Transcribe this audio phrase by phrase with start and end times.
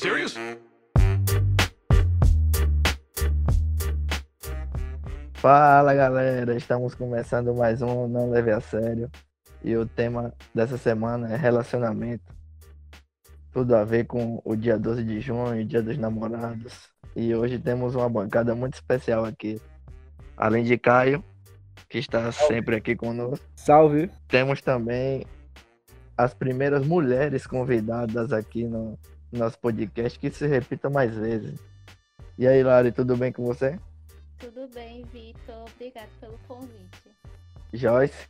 [0.00, 0.34] serious?
[5.34, 9.10] Fala galera, estamos começando mais um Não Leve a Sério
[9.62, 12.34] e o tema dessa semana é relacionamento.
[13.52, 16.88] Tudo a ver com o dia 12 de junho, dia dos namorados.
[17.14, 19.60] E hoje temos uma bancada muito especial aqui.
[20.34, 21.22] Além de Caio,
[21.90, 24.10] que está sempre aqui conosco, Salve.
[24.28, 25.26] temos também
[26.16, 28.98] as primeiras mulheres convidadas aqui no
[29.32, 31.58] nosso podcast, que se repita mais vezes.
[32.38, 33.78] E aí, Lari, tudo bem com você?
[34.38, 35.66] Tudo bem, Vitor.
[35.74, 37.10] Obrigado pelo convite.
[37.72, 38.28] Joyce?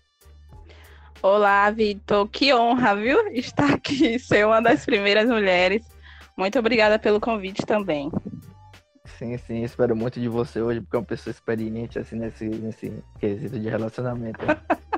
[1.23, 2.27] Olá, Vitor.
[2.29, 3.29] Que honra, viu?
[3.29, 5.87] Estar aqui, ser uma das primeiras mulheres.
[6.37, 8.11] Muito obrigada pelo convite também.
[9.19, 13.05] Sim, sim, espero muito de você hoje, porque é uma pessoa experiente, assim, nesse, nesse
[13.19, 14.41] quesito de relacionamento.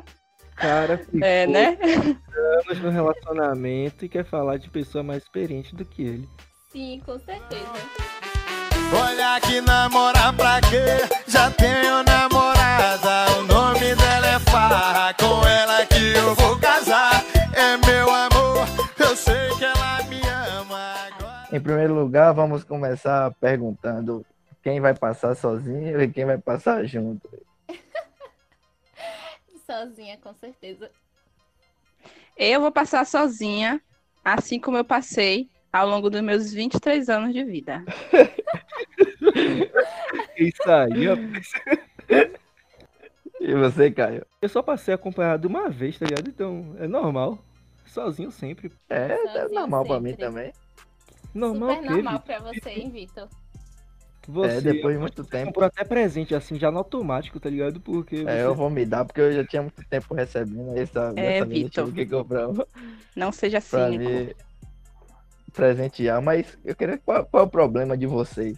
[0.62, 1.76] Cara, ficou É, né?
[1.82, 6.28] anos no relacionamento e quer falar de pessoa mais experiente do que ele.
[6.70, 7.66] Sim, com certeza.
[8.94, 11.12] Olha que namorar pra quê?
[11.26, 13.32] Já tenho namorada.
[13.38, 15.12] O nome dela é Farra.
[15.14, 17.24] Com ela que eu vou casar.
[17.54, 18.66] É meu amor.
[19.00, 20.20] Eu sei que ela me
[20.58, 20.94] ama.
[21.06, 21.48] Agora...
[21.50, 24.24] Em primeiro lugar, vamos começar perguntando
[24.62, 27.28] quem vai passar sozinho e quem vai passar junto.
[29.72, 30.90] Sozinha, com certeza.
[32.36, 33.80] Eu vou passar sozinha,
[34.22, 37.82] assim como eu passei ao longo dos meus 23 anos de vida.
[40.36, 41.06] Isso aí.
[43.40, 44.24] E você, Caio?
[44.40, 46.28] Eu só passei acompanhado uma vez, tá ligado?
[46.28, 47.44] Então, é normal.
[47.84, 48.70] Sozinho sempre.
[48.88, 50.26] É, é Sozinho normal pra mim sempre.
[50.26, 50.52] também.
[51.34, 53.28] Normal Super normal pra você, hein, Vitor?
[54.28, 55.46] Você É, depois de muito tempo.
[55.46, 57.80] comprou até presente, assim, já no automático, tá ligado?
[57.80, 60.76] Porque É, você- eu vou me dar, porque eu já tinha muito tempo recebendo.
[60.78, 61.92] Essa, É, eu Vitor.
[61.92, 62.48] que comprar
[63.16, 64.10] Não seja pra cínico.
[64.10, 64.36] me
[65.52, 66.22] presentear.
[66.22, 68.56] Mas eu queria qual, qual é o problema de vocês?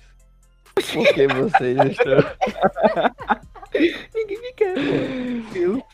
[0.92, 2.18] Por que vocês estão.
[4.14, 5.84] Ninguém me quer, pô.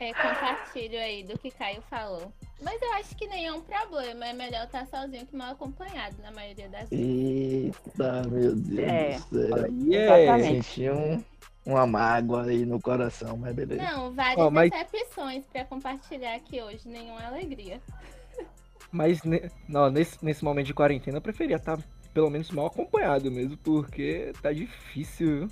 [0.00, 2.32] É, compartilho aí do que Caio falou.
[2.64, 4.26] Mas eu acho que nenhum problema.
[4.26, 7.04] É melhor estar sozinho que mal acompanhado, na maioria das vezes.
[7.06, 9.18] Eita, meu Deus É.
[9.30, 9.56] do céu.
[9.56, 10.04] É...
[10.04, 10.64] Exatamente.
[10.64, 11.22] Senti um,
[11.66, 13.82] uma mágoa aí no coração, mas beleza.
[13.82, 16.88] Não, várias Ó, mas- decepções pra compartilhar aqui hoje.
[16.88, 17.80] Nenhuma alegria.
[18.92, 21.78] Mas ne- não, nesse, nesse momento de quarentena eu preferia estar
[22.12, 25.48] pelo menos mal acompanhado mesmo, porque tá difícil, viu?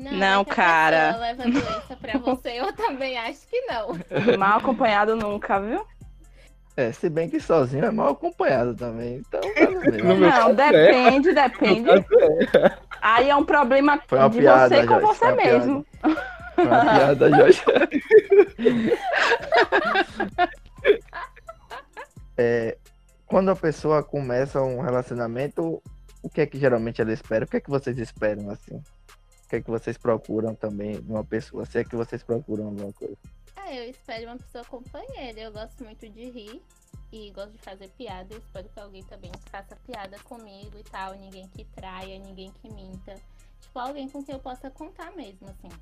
[0.00, 1.06] Não, é a cara.
[1.12, 3.98] pessoa leva doença pra você, eu também acho que não.
[4.38, 5.84] Mal acompanhado nunca, viu?
[6.76, 9.16] É, se bem que sozinho é mal acompanhado também.
[9.16, 10.14] Então, tá mesmo.
[10.16, 10.54] Não, caso é.
[10.54, 11.90] depende, depende.
[13.02, 15.58] Aí é um problema Foi de piada, você com você foi uma piada.
[15.58, 15.86] mesmo.
[16.54, 17.62] Foi uma piada, Jorge.
[22.42, 22.78] É,
[23.26, 25.82] quando a pessoa começa um relacionamento,
[26.22, 27.44] o que é que geralmente ela espera?
[27.44, 28.82] O que é que vocês esperam assim?
[29.50, 31.66] O que é que vocês procuram também numa pessoa?
[31.66, 33.16] Se é que vocês procuram alguma coisa?
[33.56, 35.40] Ah, eu espero uma pessoa companheira.
[35.40, 36.62] Eu gosto muito de rir
[37.10, 38.32] e gosto de fazer piada.
[38.32, 41.14] Eu espero que alguém também faça piada comigo e tal.
[41.14, 43.16] Ninguém que traia, ninguém que minta.
[43.60, 45.76] Tipo, alguém com quem eu possa contar mesmo, assim.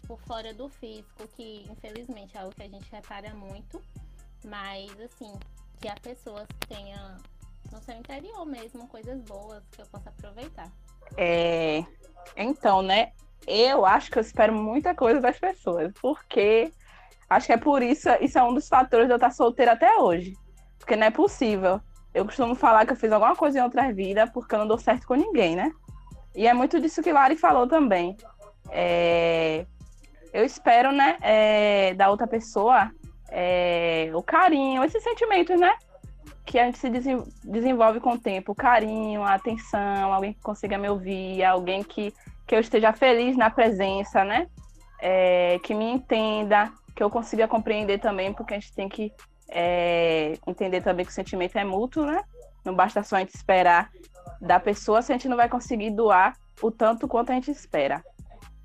[0.00, 3.80] Tipo, fora do físico, que infelizmente é algo que a gente repara muito.
[4.44, 5.32] Mas, assim,
[5.80, 7.16] que a pessoa tenha
[7.70, 10.68] no seu interior mesmo coisas boas que eu possa aproveitar.
[11.16, 11.84] É,
[12.36, 13.12] então, né?
[13.46, 16.72] Eu acho que eu espero muita coisa das pessoas, porque
[17.28, 19.96] acho que é por isso, isso é um dos fatores de eu estar solteira até
[19.96, 20.34] hoje.
[20.78, 21.80] Porque não é possível.
[22.12, 24.78] Eu costumo falar que eu fiz alguma coisa em outra vida porque eu não dou
[24.78, 25.72] certo com ninguém, né?
[26.34, 28.16] E é muito disso que Lari falou também.
[28.70, 29.66] É,
[30.32, 32.90] eu espero, né, é, da outra pessoa
[33.30, 35.74] é, o carinho, esses sentimentos, né?
[36.44, 38.54] Que a gente se desen- desenvolve com o tempo.
[38.54, 42.12] Carinho, a atenção, alguém que consiga me ouvir, alguém que,
[42.46, 44.46] que eu esteja feliz na presença, né?
[45.00, 49.12] É, que me entenda, que eu consiga compreender também, porque a gente tem que
[49.48, 52.22] é, entender também que o sentimento é mútuo, né?
[52.64, 53.90] Não basta só a gente esperar
[54.40, 58.02] da pessoa se a gente não vai conseguir doar o tanto quanto a gente espera.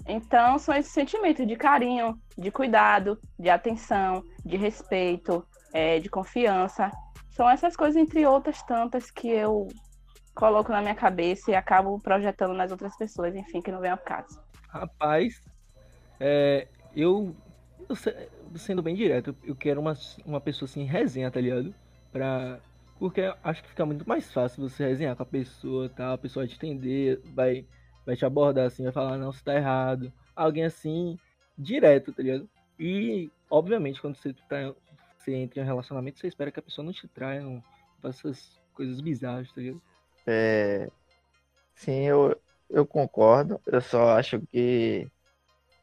[0.07, 6.91] Então, são esses sentimentos de carinho, de cuidado, de atenção, de respeito, é, de confiança.
[7.39, 9.69] São essas coisas, entre outras tantas, que eu
[10.35, 13.97] coloco na minha cabeça e acabo projetando nas outras pessoas, enfim, que não vem ao
[13.97, 14.41] caso.
[14.67, 15.41] Rapaz,
[16.19, 17.33] é, eu,
[17.87, 18.13] eu se-
[18.55, 19.93] sendo bem direto, eu quero uma,
[20.25, 21.73] uma pessoa assim, resenha, tá ligado?
[22.11, 22.59] Pra,
[22.99, 26.11] porque acho que fica muito mais fácil você resenhar com a pessoa, tá?
[26.11, 27.65] A pessoa te entender, vai,
[28.05, 30.11] vai te abordar assim, vai falar, não, você tá errado.
[30.35, 31.17] Alguém assim,
[31.57, 32.49] direto, tá ligado?
[32.77, 34.75] E, obviamente, quando você, tá,
[35.29, 37.61] você entra em um relacionamento, você espera que a pessoa não te traia, não
[38.01, 39.81] faça essas coisas bizarras, tá ligado?
[40.25, 40.89] É,
[41.75, 42.39] sim, eu,
[42.69, 43.59] eu concordo.
[43.65, 45.07] Eu só acho que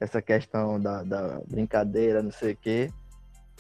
[0.01, 2.91] essa questão da, da brincadeira, não sei o quê,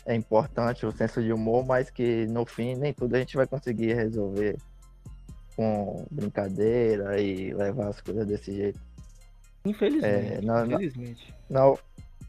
[0.04, 3.46] é importante o senso de humor, mas que no fim nem tudo a gente vai
[3.46, 4.56] conseguir resolver
[5.56, 8.80] com brincadeira e levar as coisas desse jeito.
[9.64, 10.06] Infelizmente.
[10.06, 11.34] É, não- não- infelizmente.
[11.48, 11.78] Não,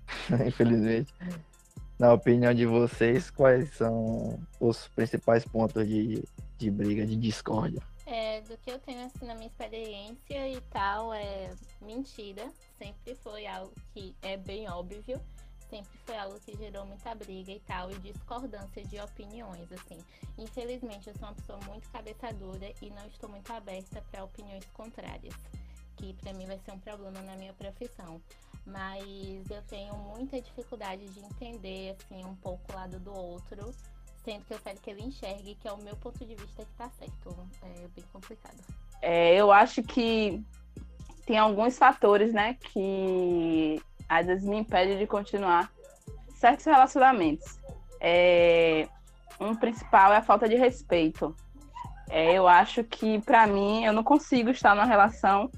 [0.48, 1.14] infelizmente.
[2.00, 6.24] Na opinião de vocês, quais são os principais pontos de,
[6.56, 7.82] de briga, de discórdia?
[8.06, 11.50] É, do que eu tenho assim na minha experiência e tal, é
[11.82, 12.48] mentira.
[12.78, 15.20] Sempre foi algo que é bem óbvio.
[15.70, 19.98] Sempre foi algo que gerou muita briga e tal, e discordância de opiniões, assim.
[20.38, 24.66] Infelizmente, eu sou uma pessoa muito cabeça dura e não estou muito aberta para opiniões
[24.72, 25.36] contrárias,
[25.98, 28.22] que para mim vai ser um problema na minha profissão.
[28.68, 33.74] Mas eu tenho muita dificuldade de entender, assim, um pouco o lado do outro,
[34.26, 36.74] sendo que eu quero que ele enxergue que é o meu ponto de vista que
[36.78, 37.34] tá certo.
[37.64, 38.58] É bem complicado.
[39.02, 40.44] É, eu acho que
[41.26, 45.72] tem alguns fatores, né, que às vezes me impedem de continuar
[46.36, 47.60] certos relacionamentos.
[48.02, 48.88] É,
[49.40, 51.34] um principal é a falta de respeito.
[52.10, 55.50] É, eu acho que, para mim, eu não consigo estar numa relação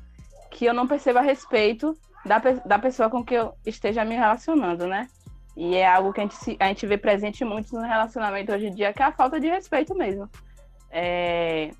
[0.51, 5.07] que eu não perceba respeito da, da pessoa com que eu esteja me relacionando, né?
[5.55, 8.67] E é algo que a gente, se- a gente vê presente muito no relacionamento hoje
[8.67, 10.29] em dia, que é a falta de respeito mesmo.
[10.91, 11.71] É,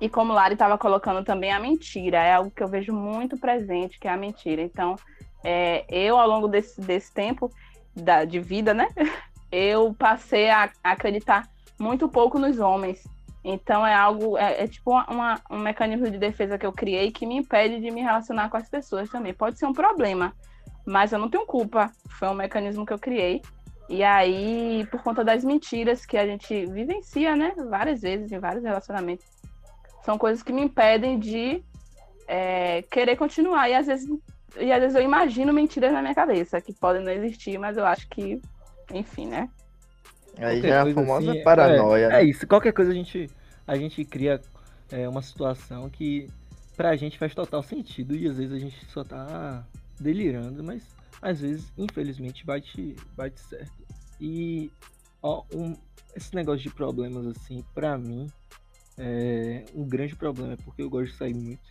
[0.00, 3.38] e como o Lari estava colocando também, a mentira é algo que eu vejo muito
[3.38, 4.60] presente, que é a mentira.
[4.60, 4.96] Então,
[5.42, 7.50] é, eu, ao longo desse, desse tempo
[7.94, 8.88] da, de vida, né,
[9.50, 11.48] eu passei a acreditar
[11.78, 13.06] muito pouco nos homens.
[13.44, 17.26] Então, é algo, é, é tipo uma- um mecanismo de defesa que eu criei que
[17.26, 19.34] me impede de me relacionar com as pessoas também.
[19.34, 20.34] Pode ser um problema,
[20.86, 21.92] mas eu não tenho culpa.
[22.18, 23.42] Foi um mecanismo que eu criei.
[23.86, 28.64] E aí, por conta das mentiras que a gente vivencia, né, várias vezes em vários
[28.64, 29.26] relacionamentos,
[30.02, 31.62] são coisas que me impedem de
[32.26, 33.68] é, querer continuar.
[33.68, 34.08] E às, vezes,
[34.58, 37.84] e às vezes eu imagino mentiras na minha cabeça, que podem não existir, mas eu
[37.84, 38.40] acho que,
[38.90, 39.50] enfim, né?
[40.38, 42.20] Aí já é a famosa assim, paranoia, é, né?
[42.20, 43.30] É isso, qualquer coisa a gente,
[43.66, 44.40] a gente cria
[44.90, 46.28] é, uma situação que
[46.76, 49.64] pra gente faz total sentido e às vezes a gente só tá
[50.00, 50.82] delirando, mas
[51.22, 53.72] às vezes, infelizmente, bate, bate certo.
[54.20, 54.70] E
[55.22, 55.76] ó, um-
[56.14, 58.30] esse negócio de problemas assim, pra mim,
[58.98, 61.62] é um grande problema, porque eu gosto de sair muito.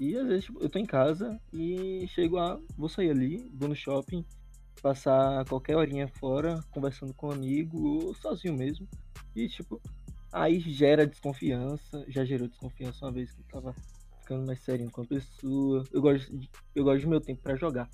[0.00, 2.58] E às vezes tipo, eu tô em casa e chego a.
[2.76, 4.24] Vou sair ali, vou no shopping,
[4.80, 8.88] passar qualquer horinha fora, conversando com um amigo ou sozinho mesmo.
[9.34, 9.80] E tipo,
[10.32, 12.04] aí gera desconfiança.
[12.08, 13.74] Já gerou desconfiança uma vez que eu tava
[14.20, 15.84] ficando mais sério com a pessoa.
[15.92, 17.88] Eu gosto, de, eu gosto do meu tempo pra jogar.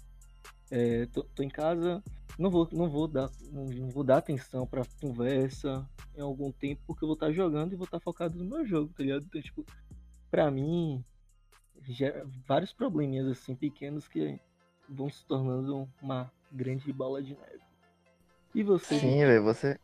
[0.71, 2.03] É, tô, tô em casa,
[2.39, 5.87] não vou, não vou dar, não, não vou dar atenção pra conversa
[6.17, 8.93] em algum tempo, porque eu vou estar jogando e vou estar focado no meu jogo,
[8.95, 9.25] tá ligado?
[9.27, 9.67] Então, tipo,
[10.31, 11.05] pra mim,
[11.83, 14.41] gera vários probleminhas assim pequenos que
[14.89, 17.61] vão se tornando uma grande bola de neve.
[18.55, 18.99] E você?
[18.99, 19.79] Sim, velho, você.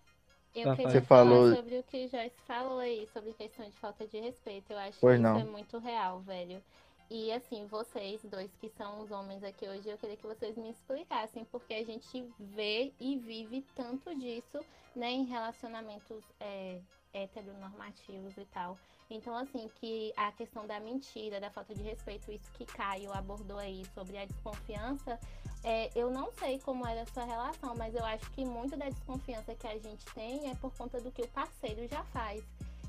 [0.55, 3.77] Eu Ah, queria você falar falou- sobre o que Joyce falou aí, sobre questão de
[3.77, 4.73] falta de respeito.
[4.73, 5.39] Eu acho Pois que não.
[5.39, 6.63] isso é muito real, velho.
[7.11, 10.71] E assim, vocês dois que são os homens aqui hoje, eu queria que vocês me
[10.71, 14.61] explicassem, porque a gente vê e vive tanto disso,
[14.95, 16.79] né, em relacionamentos é,
[17.15, 18.77] heteronormativos e tal.
[19.11, 23.57] Então, assim, que a questão da mentira, da falta de respeito, isso que Caio abordou
[23.59, 25.19] aí sobre a desconfiança,
[25.65, 28.89] é, eu não sei como era a sua relação, mas eu acho que muito da
[28.89, 32.43] desconfiança que a gente tem é por conta do que o parceiro já faz.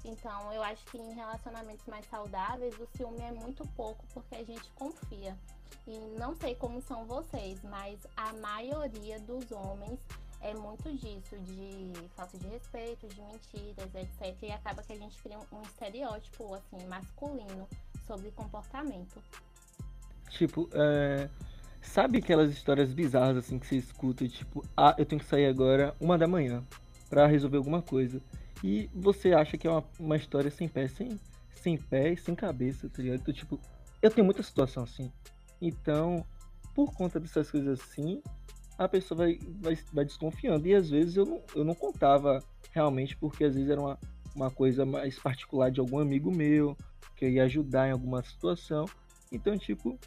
[0.06, 4.44] Então, eu acho que em relacionamentos mais saudáveis, o ciúme é muito pouco porque a
[4.44, 5.38] gente confia.
[5.88, 10.00] E não sei como são vocês, mas a maioria dos homens
[10.42, 14.44] é muito disso, de falta de respeito, de mentiras, etc.
[14.44, 17.68] E acaba que a gente cria um, estereótipo, assim, masculino
[18.08, 19.22] sobre comportamento.
[20.30, 21.30] Tipo, é,
[21.82, 25.96] sabe aquelas histórias bizarras assim que você escuta, tipo, ah, eu tenho que sair agora
[26.00, 26.64] uma da manhã
[27.10, 28.22] pra resolver alguma coisa.
[28.64, 31.20] E você acha que é uma, uma história sem pé, sem,
[31.56, 33.22] sem pé e sem cabeça, tá ligado?
[33.22, 33.60] Então, tipo,
[34.02, 35.12] eu tenho muita situação assim.
[35.62, 36.26] Então,
[36.76, 38.22] por conta dessas coisas assim,
[38.78, 40.68] a pessoa vai, vai, vai desconfiando.
[40.68, 43.98] E às vezes eu não, eu não contava realmente, porque às vezes era uma,
[44.36, 46.78] uma coisa mais particular de algum amigo meu,
[47.16, 48.86] que eu ia ajudar em alguma situação.
[49.32, 50.00] Então, tipo,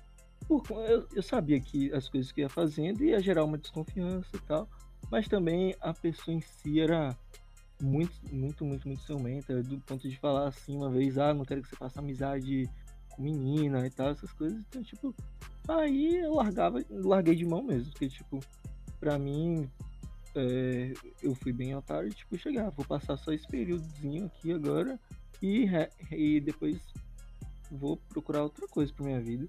[0.60, 4.40] por eu, eu sabia que as coisas que ia fazendo ia gerar uma desconfiança e
[4.40, 4.68] tal,
[5.10, 7.16] mas também a pessoa em si era
[7.80, 11.62] muito, muito, muito, muito ciumenta, do ponto de falar assim uma vez, ah, não quero
[11.62, 12.68] que você faça amizade
[13.10, 14.58] com menina e tal, essas coisas.
[14.68, 15.14] Então, tipo,
[15.68, 18.40] aí eu largava, larguei de mão mesmo, porque, tipo,
[19.00, 19.68] pra mim,
[20.34, 20.92] é,
[21.22, 24.98] eu fui bem otário e, tipo, chegar, vou passar só esse períodozinho aqui agora
[25.42, 25.66] e,
[26.10, 26.80] e depois
[27.70, 29.46] vou procurar outra coisa pra minha vida.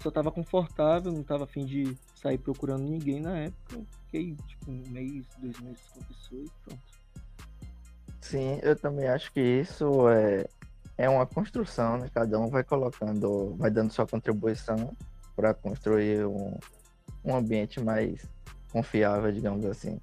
[0.00, 3.80] Só tava confortável, não tava afim de sair procurando ninguém na época.
[4.04, 6.82] Fiquei, tipo, um mês, dois meses com a pessoa e pronto.
[8.20, 10.46] Sim, eu também acho que isso é,
[10.96, 12.08] é uma construção, né?
[12.12, 14.96] Cada um vai colocando, vai dando sua contribuição
[15.36, 16.56] para construir um,
[17.24, 18.26] um ambiente mais
[18.72, 20.00] confiável, digamos assim.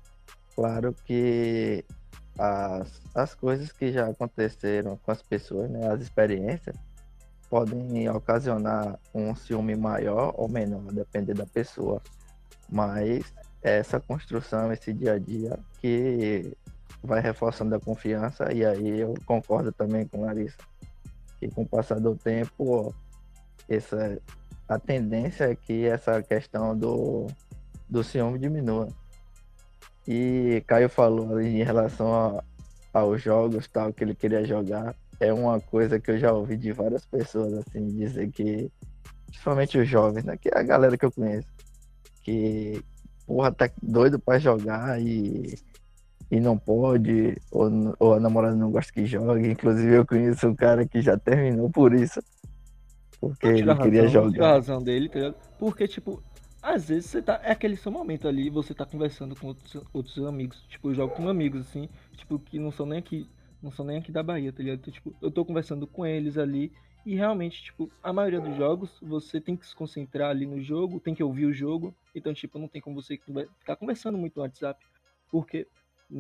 [0.56, 1.84] Claro que
[2.38, 5.88] as, as coisas que já aconteceram com as pessoas, né?
[5.88, 6.76] As experiências,
[7.52, 12.02] podem ocasionar um ciúme maior ou menor, depender da pessoa.
[12.70, 16.56] Mas essa construção, esse dia a dia, que
[17.04, 20.58] vai reforçando a confiança, e aí eu concordo também com Larissa,
[21.40, 22.96] que com o passar do tempo,
[23.68, 24.18] essa,
[24.70, 27.28] a tendência é que essa questão do,
[27.90, 28.88] do ciúme diminua.
[30.08, 32.44] E Caio falou em relação a,
[32.94, 36.72] aos jogos tal que ele queria jogar, é uma coisa que eu já ouvi de
[36.72, 38.70] várias pessoas assim dizer que,
[39.28, 41.48] principalmente os jovens, né, que é a galera que eu conheço,
[42.24, 42.84] que
[43.26, 45.56] porra tá doido pra jogar e
[46.32, 49.52] e não pode, ou, ou a namorada não gosta que jogue.
[49.52, 52.22] Inclusive, eu conheço um cara que já terminou por isso.
[53.20, 54.52] Porque ele queria razão, eu tiro a jogar.
[54.54, 55.36] razão dele, tá?
[55.60, 56.24] Porque, tipo,
[56.62, 57.42] às vezes você tá.
[57.44, 60.64] É aquele seu momento ali, você tá conversando com outros, outros amigos.
[60.70, 63.30] Tipo, eu jogo com amigos, assim, tipo, que não são nem aqui.
[63.62, 64.80] Não são nem aqui da Bahia, tá ligado?
[64.80, 66.72] Então, tipo, eu tô conversando com eles ali.
[67.06, 71.00] E realmente, tipo, a maioria dos jogos, você tem que se concentrar ali no jogo,
[71.00, 71.96] tem que ouvir o jogo.
[72.16, 73.18] Então, tipo, não tem como você
[73.60, 74.80] ficar conversando muito no WhatsApp.
[75.32, 75.68] Porque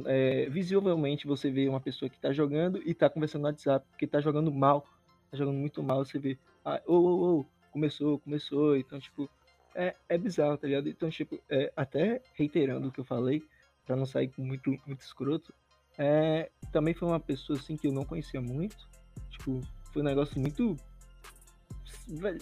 [0.05, 4.07] é, visivelmente você vê uma pessoa que tá jogando e tá conversando no WhatsApp, porque
[4.07, 4.85] tá jogando mal,
[5.29, 9.29] tá jogando muito mal, você vê, ah, ô, ô, ô, começou, começou, então, tipo,
[9.75, 10.89] é, é bizarro, tá ligado?
[10.89, 13.43] Então, tipo, é, até reiterando o que eu falei,
[13.85, 15.53] pra não sair com muito, muito escroto,
[15.97, 18.87] é, também foi uma pessoa, assim, que eu não conhecia muito,
[19.29, 20.75] tipo, foi um negócio muito...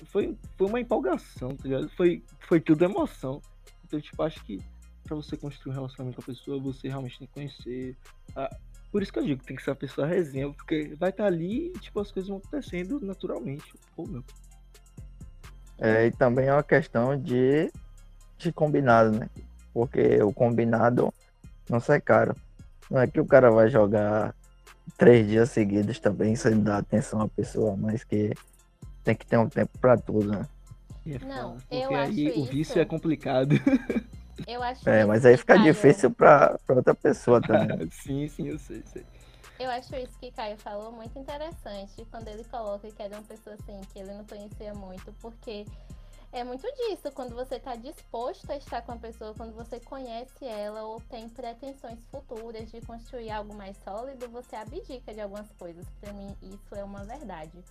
[0.06, 1.90] Foi, foi uma empolgação, tá ligado?
[1.96, 3.42] Foi, foi tudo emoção.
[3.86, 4.60] Então, tipo, acho que
[5.04, 7.98] pra você construir um relacionamento com a pessoa, você realmente tem que conhecer.
[8.36, 8.56] a-
[8.92, 11.68] Por isso que eu digo, tem que ser uma pessoa resenha, porque vai estar ali
[11.68, 13.74] e, tipo, as coisas vão acontecendo naturalmente.
[13.98, 14.24] Ou não.
[15.80, 17.72] É, e também é uma questão de,
[18.38, 19.30] de combinado, né?
[19.74, 21.14] Porque o combinado
[21.70, 22.36] não sai caro.
[22.90, 24.34] Não é que o cara vai jogar
[24.98, 28.34] três dias seguidos também sem dar atenção à pessoa, mas que
[29.04, 30.48] tem que ter um tempo pra tudo, né?
[31.06, 33.56] É Não, foda, eu porque aí acho o vício isso- é complicado.
[34.48, 37.88] Eu acho É, isso mas aí fica Caio- difícil pra, pra outra pessoa também.
[37.92, 39.06] sim, sim, eu sei, sei.
[39.60, 43.56] Eu acho isso que Caio falou muito interessante quando ele coloca que era uma pessoa
[43.56, 45.66] assim que ele não conhecia muito, porque
[46.32, 50.46] é muito disso, quando você tá disposto a estar com a pessoa, quando você conhece
[50.46, 55.86] ela ou tem pretensões futuras de construir algo mais sólido, você abdica de algumas coisas.
[56.00, 57.64] Pra mim, isso é uma verdade.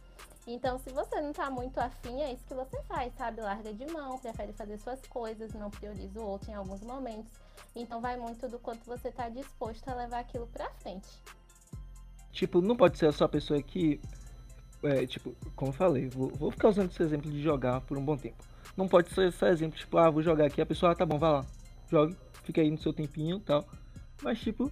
[0.47, 3.41] Então, se você não tá muito afim, é isso que você faz, sabe?
[3.41, 7.33] Larga de mão, prefere fazer suas coisas, não prioriza o outro em alguns momentos.
[7.77, 11.09] Então, vai muito do quanto você tá disposto a levar aquilo pra frente.
[12.33, 14.01] Tipo, não pode ser só a pessoa que.
[14.83, 18.05] É, tipo, como eu falei, vou, vou ficar usando esse exemplo de jogar por um
[18.05, 18.45] bom tempo.
[18.77, 21.19] Não pode ser só exemplo, tipo, ah, vou jogar aqui, a pessoa, ah, tá bom,
[21.19, 21.47] vai lá,
[21.91, 23.67] jogue, fica aí no seu tempinho e tal.
[24.23, 24.71] Mas, tipo,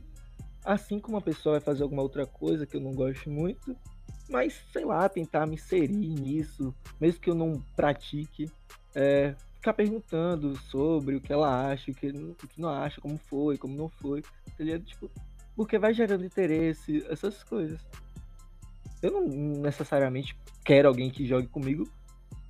[0.65, 3.77] assim como a pessoa vai fazer alguma outra coisa que eu não gosto muito,
[4.29, 8.51] mas, sei lá, tentar me inserir nisso, mesmo que eu não pratique,
[8.95, 13.19] é, ficar perguntando sobre o que ela acha, o que, o que não acha, como
[13.19, 14.79] foi, como não foi, tá?
[14.85, 15.11] Tipo,
[15.57, 17.81] porque vai gerando interesse, essas coisas.
[19.03, 19.27] Eu não
[19.61, 21.89] necessariamente quero alguém que jogue comigo,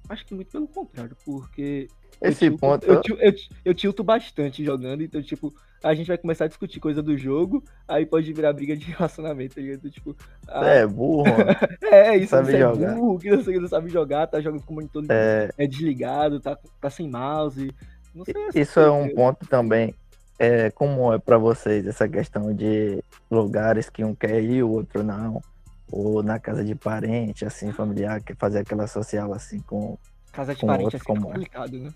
[0.09, 1.88] acho que muito pelo contrário, porque
[2.23, 2.87] Esse eu tilto, ponto.
[2.87, 6.81] eu, eu, ti- eu tilto bastante jogando, então, tipo, a gente vai começar a discutir
[6.81, 9.91] coisa do jogo, aí pode virar briga de relacionamento, tá ligado?
[9.91, 10.17] Tipo,
[10.49, 11.25] ah, É burro,
[11.83, 12.93] é isso, sabe você jogar.
[12.93, 16.57] é burro, que não sabe jogar, tá jogando com o monitor É, é desligado, tá,
[16.81, 17.71] tá sem mouse.
[18.15, 19.95] Não sei Isso é um ponto também.
[20.38, 25.03] É, como é pra vocês essa questão de lugares que um quer ir, o outro
[25.03, 25.41] não?
[25.90, 29.99] Ou na casa de parente, assim, familiar, que fazer aquela social assim com.
[30.33, 31.33] Casa de com parente outro é sempre como é.
[31.33, 31.95] complicado, né?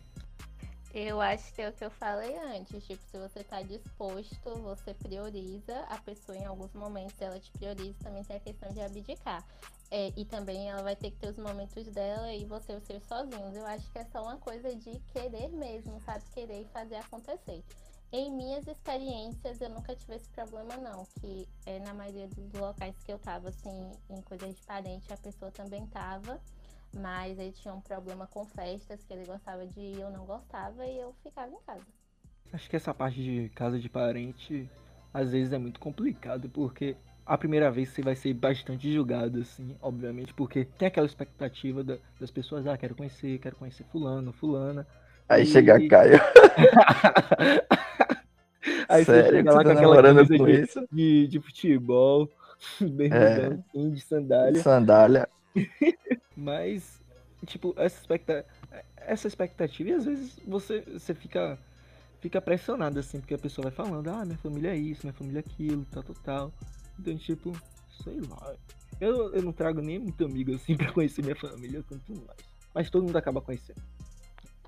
[0.93, 4.93] Eu acho que é o que eu falei antes, tipo, se você tá disposto, você
[4.93, 9.45] prioriza a pessoa em alguns momentos, ela te prioriza, também tem a questão de abdicar.
[9.93, 13.05] É, e também ela vai ter que ter os momentos dela e você os seus
[13.05, 13.55] sozinhos.
[13.55, 16.25] Eu acho que é só uma coisa de querer mesmo, sabe?
[16.33, 17.63] Querer e fazer acontecer.
[18.13, 21.07] Em minhas experiências, eu nunca tive esse problema, não.
[21.21, 25.17] Que é, na maioria dos locais que eu tava, assim, em coisas de parente, a
[25.17, 26.41] pessoa também tava.
[26.93, 30.85] Mas ele tinha um problema com festas, que ele gostava de ir, eu não gostava,
[30.85, 31.87] e eu ficava em casa.
[32.53, 34.69] Acho que essa parte de casa de parente
[35.15, 39.77] às vezes é muito complicado, porque a primeira vez você vai ser bastante julgado, assim,
[39.81, 44.85] obviamente, porque tem aquela expectativa da- das pessoas, ah, quero conhecer, quero conhecer fulano, fulana.
[45.31, 46.21] Aí E- chega Caio.
[48.89, 50.89] Aí você Sério, chega que lá tu com tá aquela camisa com de, isso?
[50.93, 52.29] de, de futebol,
[52.81, 54.63] bermudão, assim, de sandália.
[54.63, 55.29] Sandália.
[56.37, 57.01] Mas,
[57.47, 58.45] tipo, essa, expecta...
[58.97, 61.59] essa expectativa, e às vezes você, você fica,
[62.21, 65.39] fica pressionado, assim, porque a pessoa vai falando, ah, minha família é isso, minha família
[65.41, 66.53] é aquilo, tal, tal, tal.
[66.99, 67.53] Então, tipo,
[68.03, 68.55] sei lá.
[69.01, 72.39] Eu, eu não trago nem muito amigo, assim, pra conhecer minha família, quanto mais.
[72.75, 73.81] Mas todo mundo acaba conhecendo.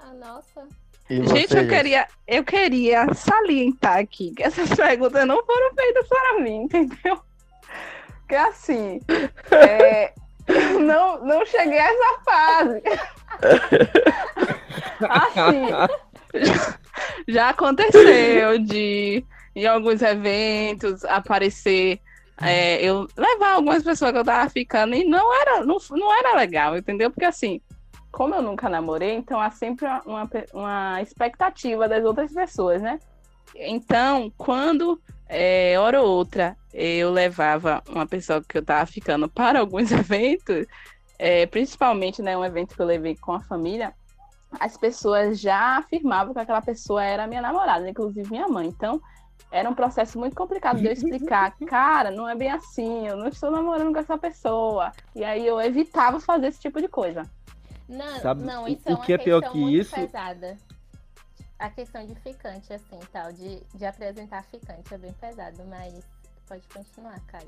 [0.03, 0.69] Ah, nossa.
[1.09, 6.09] E Gente, você, eu queria, eu queria salientar aqui que essas perguntas não foram feitas
[6.09, 7.21] para mim, entendeu?
[8.21, 9.01] Porque assim,
[9.51, 10.13] é,
[10.81, 12.83] não, não cheguei a essa fase.
[15.03, 15.67] Assim,
[17.27, 22.01] já aconteceu de em alguns eventos aparecer
[22.41, 26.37] é, eu levar algumas pessoas que eu tava ficando e não era não, não era
[26.37, 27.61] legal entendeu porque assim
[28.13, 32.81] como eu nunca namorei então há sempre uma, uma, pe- uma expectativa das outras pessoas
[32.83, 32.99] né
[33.55, 39.61] então quando é, hora ou outra eu levava uma pessoa que eu tava ficando para
[39.61, 40.67] alguns eventos
[41.19, 43.93] é, principalmente né um evento que eu levei com a família
[44.61, 48.67] as pessoas já afirmavam que aquela pessoa era minha namorada, inclusive minha mãe.
[48.69, 49.01] Então,
[49.51, 53.29] era um processo muito complicado de eu explicar, cara, não é bem assim, eu não
[53.29, 54.93] estou namorando com essa pessoa.
[55.15, 57.23] E aí eu evitava fazer esse tipo de coisa.
[57.89, 59.95] Não, Sabe não o- isso o é uma que é pior que isso?
[59.95, 60.57] pesada.
[61.59, 65.95] A questão de ficante, assim, tal, de, de apresentar ficante é bem pesado, mas
[66.49, 67.47] pode continuar, Caio.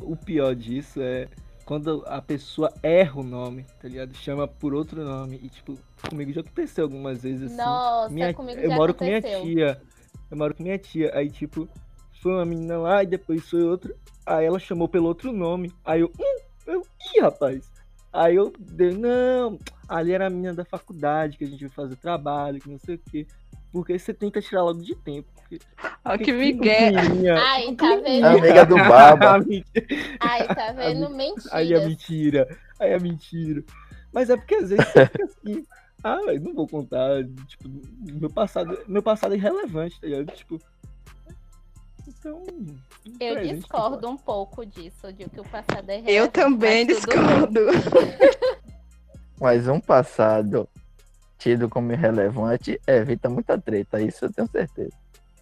[0.00, 1.28] O pior disso é
[1.64, 4.14] quando a pessoa erra o nome, tá ligado?
[4.14, 5.38] Chama por outro nome.
[5.42, 7.56] E, tipo, comigo já aconteceu algumas vezes assim.
[7.56, 9.40] Nossa, minha, comigo eu já moro aconteceu.
[9.40, 9.82] com minha tia.
[10.30, 11.10] Eu moro com minha tia.
[11.14, 11.68] Aí, tipo,
[12.22, 13.94] foi uma menina lá e depois foi outra.
[14.24, 15.72] Aí ela chamou pelo outro nome.
[15.84, 17.70] Aí eu, hum, eu, ih, rapaz.
[18.12, 21.96] Aí eu dei, não, ali era a menina da faculdade que a gente vai fazer
[21.96, 23.26] trabalho, que não sei o quê.
[23.72, 25.28] Porque você tenta tirar logo de tempo.
[25.34, 25.58] Porque,
[26.04, 26.92] Olha porque que migué.
[27.34, 28.26] Ai, tá vendo?
[28.26, 29.36] Amiga do Baba.
[30.20, 31.08] Ai, tá vendo?
[31.08, 31.52] Mentiras.
[31.52, 32.58] Aí é mentira.
[32.78, 33.64] Aí é mentira.
[34.12, 35.64] Mas é porque às vezes você fica assim.
[36.04, 37.24] Ah, não vou contar.
[37.46, 37.70] Tipo,
[38.12, 40.26] meu passado, meu passado é irrelevante, tá ligado?
[40.36, 40.60] Tipo.
[42.06, 42.42] Então.
[43.20, 47.60] Eu discordo um pouco disso, de que o passado é Eu relevante, também discordo.
[49.40, 50.68] Mas um passado
[51.38, 54.92] tido como irrelevante evita muita treta, isso eu tenho certeza.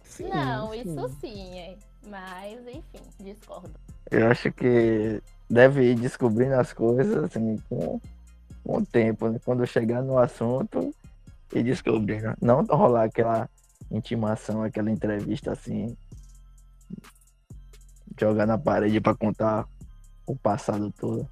[0.03, 0.81] Sim, Não, sim.
[0.81, 1.77] isso sim, é.
[2.07, 3.71] mas enfim, discordo.
[4.09, 8.01] Eu acho que deve ir descobrindo as coisas assim com,
[8.63, 9.39] com o tempo, né?
[9.45, 10.93] quando chegar no assunto
[11.53, 12.33] e descobrindo.
[12.41, 13.47] Não rolar aquela
[13.91, 15.95] intimação, aquela entrevista assim,
[18.19, 19.67] jogar na parede pra contar
[20.25, 21.27] o passado todo.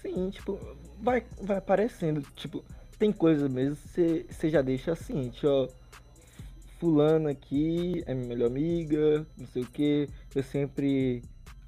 [0.00, 0.58] Sim, tipo,
[1.00, 2.22] vai, vai aparecendo.
[2.34, 2.64] Tipo,
[2.98, 5.68] tem coisa mesmo, você você já deixa assim, tipo, ó.
[6.78, 10.08] Fulano aqui é minha melhor amiga, não sei o que.
[10.34, 11.22] Eu sempre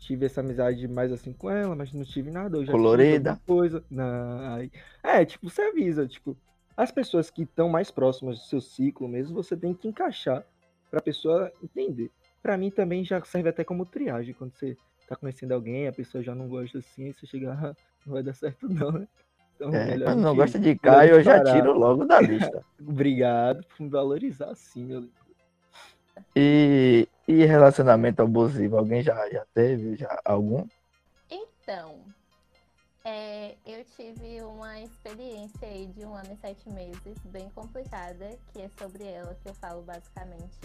[0.05, 2.57] tive essa amizade mais assim com ela, mas não tive nada.
[2.57, 3.41] Eu já Colorida.
[3.47, 3.85] coisa.
[3.89, 4.59] Não,
[5.05, 6.37] É, tipo, você avisa, tipo,
[6.77, 10.45] as pessoas que estão mais próximas do seu ciclo mesmo, você tem que encaixar
[10.91, 12.11] pra pessoa entender.
[12.45, 14.77] Pra mim também já serve até como triagem, quando você
[15.09, 18.35] tá conhecendo alguém, a pessoa já não gosta assim, você chega, ah, não vai dar
[18.35, 19.09] certo não, né?
[19.57, 22.63] Então, É, não gosta de Caio, eu já tiro logo da lista.
[22.79, 25.15] Obrigado por me valorizar assim, meu lindo.
[26.37, 29.97] E, e relacionamento abusivo, alguém já, já teve?
[29.97, 30.67] Já, algum?
[31.31, 32.05] Então,
[33.07, 38.61] é, eu tive uma experiência aí de um ano e sete meses, bem complicada, que
[38.61, 40.59] é sobre ela que eu falo basicamente.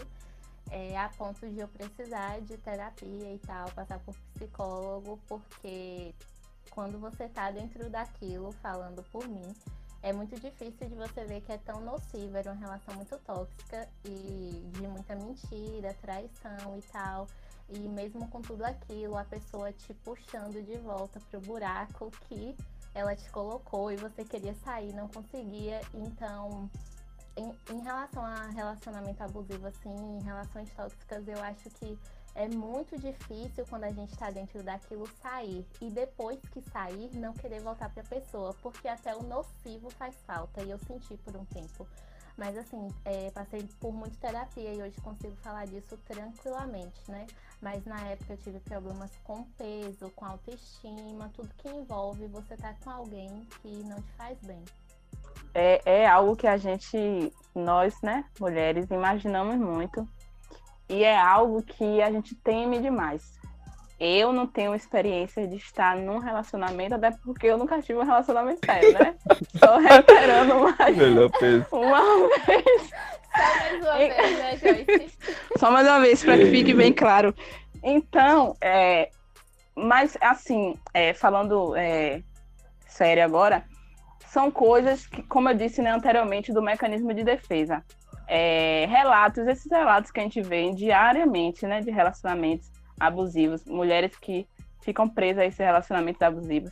[0.72, 6.14] É, a ponto de eu precisar de terapia e tal, passar por psicólogo, porque
[6.70, 9.54] quando você tá dentro daquilo, falando por mim,
[10.02, 13.90] é muito difícil de você ver que é tão nociva, era uma relação muito tóxica
[14.06, 17.28] e de muita mentira, traição e tal.
[17.70, 22.56] E mesmo com tudo aquilo, a pessoa te puxando de volta pro buraco que
[22.94, 25.82] ela te colocou e você queria sair, não conseguia.
[25.94, 26.70] Então,
[27.39, 31.97] em, em relação a relacionamento abusivo, assim, em relações tóxicas, eu acho que
[32.36, 35.65] é muito difícil quando a gente tá dentro daquilo sair.
[35.82, 40.62] E depois que sair, não querer voltar pra pessoa, porque até o nocivo faz falta.
[40.62, 41.88] E eu senti por um tempo.
[42.38, 47.28] Mas assim, é, passei por muita terapia e hoje consigo falar disso tranquilamente, né?
[47.62, 52.80] Mas na época eu tive problemas com peso, com autoestima, tudo que envolve você estar
[52.80, 54.63] com alguém que não te faz bem.
[55.54, 60.08] É, é algo que a gente, nós, né, mulheres, imaginamos muito.
[60.88, 63.40] E é algo que a gente teme demais.
[64.00, 68.66] Eu não tenho experiência de estar num relacionamento, até porque eu nunca tive um relacionamento
[68.66, 69.14] sério, né?
[69.60, 71.66] Só reiterando mais Melhor peso.
[71.72, 72.02] uma
[72.46, 72.90] vez.
[73.30, 75.18] Só mais uma vez, né, Joyce?
[75.58, 77.36] Só mais uma vez, para que fique bem claro.
[77.84, 79.10] Então, é,
[79.76, 82.22] mas assim, é, falando é,
[82.88, 83.64] sério agora,
[84.30, 87.84] são coisas que, como eu disse né, anteriormente, do mecanismo de defesa.
[88.28, 94.48] É, relatos, esses relatos que a gente vê diariamente, né, de relacionamentos abusivos, mulheres que
[94.82, 96.72] ficam presas a esses relacionamentos abusivos,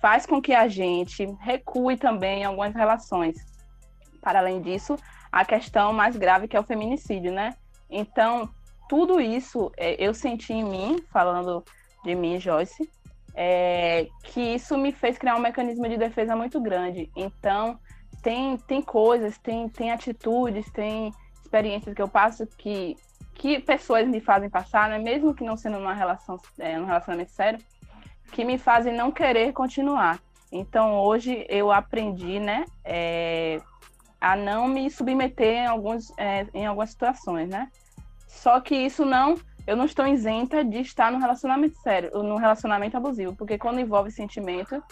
[0.00, 3.36] faz com que a gente recue também em algumas relações.
[4.20, 4.96] Para além disso,
[5.30, 7.54] a questão mais grave que é o feminicídio, né?
[7.88, 8.48] Então,
[8.88, 11.64] tudo isso é, eu senti em mim, falando
[12.04, 12.90] de mim, Joyce,
[13.36, 17.10] é, que isso me fez criar um mecanismo de defesa muito grande.
[17.14, 17.78] Então,
[18.22, 22.96] tem, tem coisas, tem, tem atitudes, tem experiências que eu passo que,
[23.34, 24.98] que pessoas me fazem passar, né?
[24.98, 27.60] mesmo que não sendo numa relação, é, um relacionamento sério,
[28.32, 30.18] que me fazem não querer continuar.
[30.50, 33.60] Então, hoje eu aprendi, né, é,
[34.20, 37.70] a não me submeter em, alguns, é, em algumas situações, né?
[38.26, 42.96] Só que isso não, eu não estou isenta de estar num relacionamento sério, num relacionamento
[42.96, 44.82] abusivo, porque quando envolve sentimento,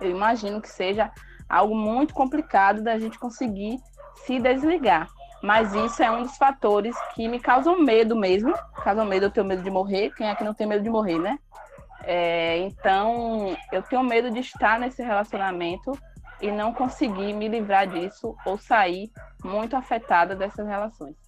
[0.00, 1.10] eu imagino que seja
[1.48, 3.78] algo muito complicado da gente conseguir
[4.26, 5.08] se desligar.
[5.42, 8.52] Mas isso é um dos fatores que me causam medo mesmo.
[8.82, 10.10] Causam medo, eu tenho medo de morrer.
[10.16, 11.38] Quem é que não tem medo de morrer, né?
[12.02, 15.96] É, então, eu tenho medo de estar nesse relacionamento
[16.40, 19.10] e não conseguir me livrar disso ou sair
[19.44, 21.27] muito afetada dessas relações.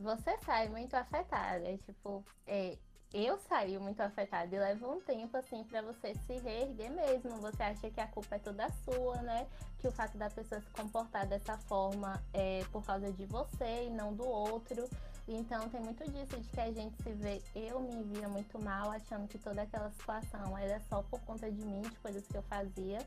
[0.00, 1.76] Você sai muito afetada.
[1.78, 2.76] Tipo, é,
[3.12, 7.40] eu saí muito afetada e leva um tempo assim para você se reerguer mesmo.
[7.40, 9.46] Você acha que a culpa é toda sua, né?
[9.78, 13.90] Que o fato da pessoa se comportar dessa forma é por causa de você e
[13.90, 14.88] não do outro.
[15.26, 18.90] Então tem muito disso de que a gente se vê, eu me via muito mal,
[18.90, 22.42] achando que toda aquela situação era só por conta de mim, de coisas que eu
[22.44, 22.98] fazia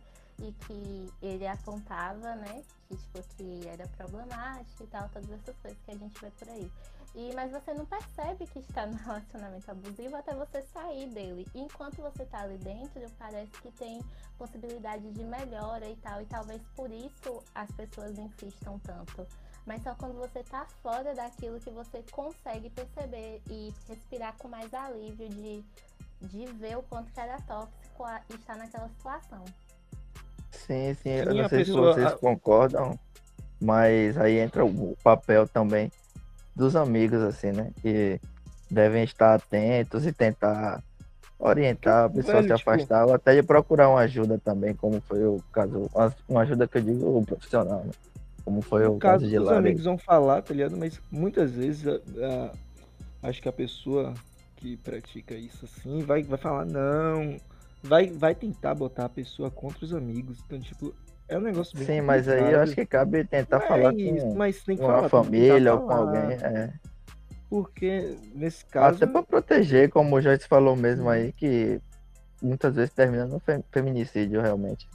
[0.42, 2.64] e que ele apontava, né?
[2.88, 6.50] Que, tipo, que era problemático e tal, todas essas coisas que a gente vê por
[6.50, 6.72] aí.
[7.14, 11.46] E, mas você não percebe que está no relacionamento abusivo até você sair dele.
[11.54, 14.02] E enquanto você está ali dentro, parece que tem
[14.38, 16.22] possibilidade de melhora e tal.
[16.22, 19.28] E talvez por isso as pessoas insistam tanto.
[19.66, 24.74] Mas só quando você tá fora daquilo que você consegue perceber e respirar com mais
[24.74, 25.64] alívio de,
[26.22, 29.44] de ver o quanto que era tóxico a- estar naquela situação.
[30.52, 32.98] Sim, sim, eu não sei pessoa- se vocês concordam,
[33.60, 35.92] mas aí entra o papel também
[36.56, 37.72] dos amigos, assim, né?
[37.82, 38.20] Que
[38.70, 40.82] devem estar atentos e tentar
[41.40, 44.74] orientar a pessoa a se velho, tipo- afastar, ou até de procurar uma ajuda também,
[44.76, 45.90] como foi o caso,
[46.28, 47.92] uma- ajuda que eu digo profissional, né?
[48.46, 49.58] Como foi o No caso caso, de os Lara.
[49.60, 50.76] amigos vão falar, tá ligado?
[50.78, 52.00] Mas muitas vezes a-
[53.24, 54.14] a- acho que a pessoa
[54.58, 57.38] que pratica isso assim vai, vai falar, não.
[57.84, 60.40] Vai, vai tentar botar a pessoa contra os amigos.
[60.46, 60.94] Então, tipo,
[61.28, 64.26] é um negócio bem Sim, mas aí eu acho que cabe tentar é falar isso,
[64.28, 66.32] com, mas tem que com falar, a família ou com alguém.
[66.42, 66.74] É.
[67.50, 68.96] Porque nesse caso.
[68.96, 71.82] Até pra proteger, como o Joyce falou mesmo aí, que
[72.42, 74.88] muitas vezes termina no fe- feminicídio, realmente.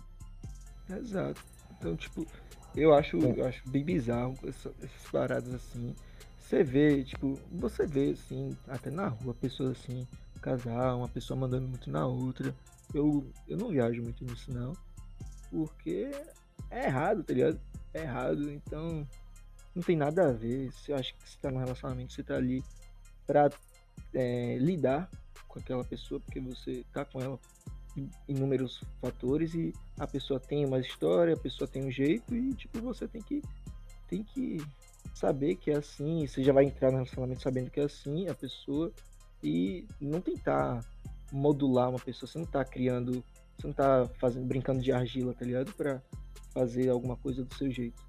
[0.89, 1.43] Exato.
[1.79, 2.27] Então, tipo,
[2.75, 5.95] eu acho, eu acho bem bizarro essa- essas paradas assim.
[6.39, 10.07] Você vê, tipo, você vê assim, até na rua, pessoas assim,
[10.41, 12.55] casal, uma pessoa mandando muito na outra.
[12.95, 14.73] Eu, eu não viajo muito nisso não.
[15.51, 16.11] Porque
[16.71, 17.61] é errado, tá ligado?
[17.95, 19.07] É errado, então
[19.75, 20.73] não tem nada a ver.
[20.73, 22.63] Se eu acho que você tá num relacionamento, você tá ali
[23.27, 23.51] pra
[24.15, 25.11] é, lidar
[25.49, 27.39] com aquela pessoa, porque você tá com ela
[28.29, 32.81] inúmeros fatores e a pessoa tem uma história, a pessoa tem um jeito e tipo
[32.81, 33.43] você tem que
[34.07, 34.59] tem que
[35.15, 38.35] saber que é assim, você já vai entrar no relacionamento sabendo que é assim a
[38.35, 38.93] pessoa
[39.43, 40.85] e não tentar
[41.33, 43.25] modular uma pessoa, você não tá criando,
[43.57, 45.73] você não tá fazendo brincando de argila, tá ligado?
[45.73, 46.01] Pra
[46.53, 48.03] fazer alguma coisa do seu jeito.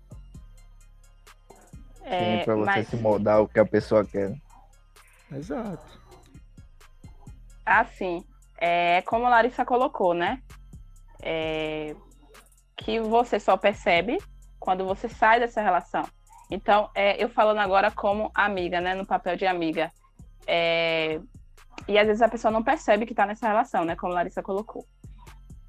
[2.04, 4.34] É, Sim, pra você mas, se moldar o que a pessoa quer.
[5.32, 6.02] Exato.
[7.66, 8.24] assim,
[8.58, 10.42] é, como a Larissa colocou, né?
[11.22, 11.94] É,
[12.78, 14.18] que você só percebe
[14.60, 16.04] quando você sai dessa relação.
[16.50, 18.96] Então, é, eu falando agora como amiga, né?
[18.96, 19.92] No papel de amiga.
[20.46, 21.20] É,
[21.88, 23.96] e às vezes a pessoa não percebe que está nessa relação, né?
[23.96, 24.86] Como a Larissa colocou.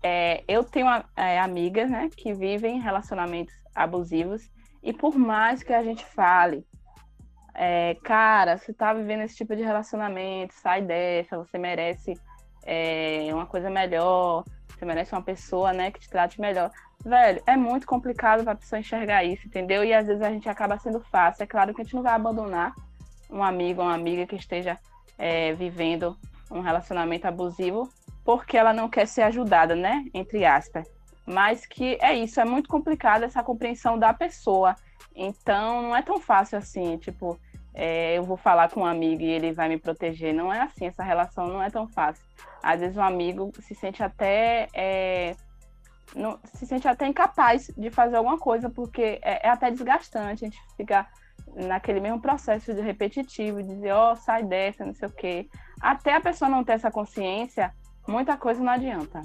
[0.03, 2.09] É, eu tenho é, amigas, né?
[2.17, 4.51] Que vivem relacionamentos abusivos.
[4.83, 6.67] E por mais que a gente fale,
[7.55, 12.15] é, cara, você tá vivendo esse tipo de relacionamento, sai dessa, você merece
[12.65, 14.45] é, uma coisa melhor.
[14.69, 16.71] Você merece uma pessoa, né, que te trate melhor.
[17.05, 19.85] Velho, é muito complicado pra pessoa enxergar isso, entendeu?
[19.85, 21.43] E às vezes a gente acaba sendo fácil.
[21.43, 22.75] É claro que a gente não vai abandonar
[23.31, 24.79] um amigo uma amiga que esteja
[25.19, 26.17] é, vivendo
[26.51, 27.89] um relacionamento abusivo
[28.25, 30.05] porque ela não quer ser ajudada, né?
[30.13, 30.87] Entre aspas.
[31.25, 34.77] Mas que é isso, é muito complicado essa compreensão da pessoa.
[35.17, 37.39] Então, não é tão fácil assim, tipo,
[37.73, 40.35] é, eu vou falar com um amigo e ele vai me proteger.
[40.35, 42.23] Não é assim, essa relação não é tão fácil.
[42.63, 44.69] Às vezes um amigo se sente até.
[44.75, 45.35] É,
[46.15, 50.49] não, se sente até incapaz de fazer alguma coisa, porque é, é até desgastante a
[50.49, 51.11] gente ficar
[51.55, 55.49] naquele mesmo processo de repetitivo, dizer, ó, oh, sai dessa, não sei o quê.
[55.81, 57.75] Até a pessoa não ter essa consciência,
[58.07, 59.23] muita coisa não adianta.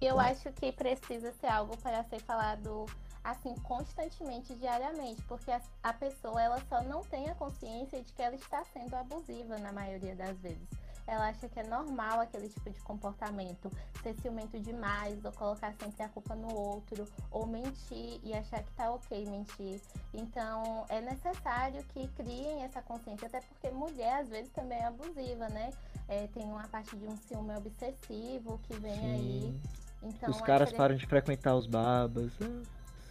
[0.00, 2.86] Eu acho que precisa ser algo para ser falado
[3.24, 8.22] assim constantemente, diariamente, porque a, a pessoa ela só não tem a consciência de que
[8.22, 12.70] ela está sendo abusiva na maioria das vezes ela acha que é normal aquele tipo
[12.70, 13.70] de comportamento,
[14.02, 18.72] ser ciumento demais, ou colocar sempre a culpa no outro, ou mentir e achar que
[18.72, 19.80] tá ok mentir.
[20.12, 25.48] Então é necessário que criem essa consciência, até porque mulher às vezes também é abusiva,
[25.48, 25.70] né?
[26.08, 29.12] É, tem uma parte de um ciúme obsessivo que vem Sim.
[29.12, 29.60] aí.
[30.02, 32.32] Então, os caras param de frequentar os babas.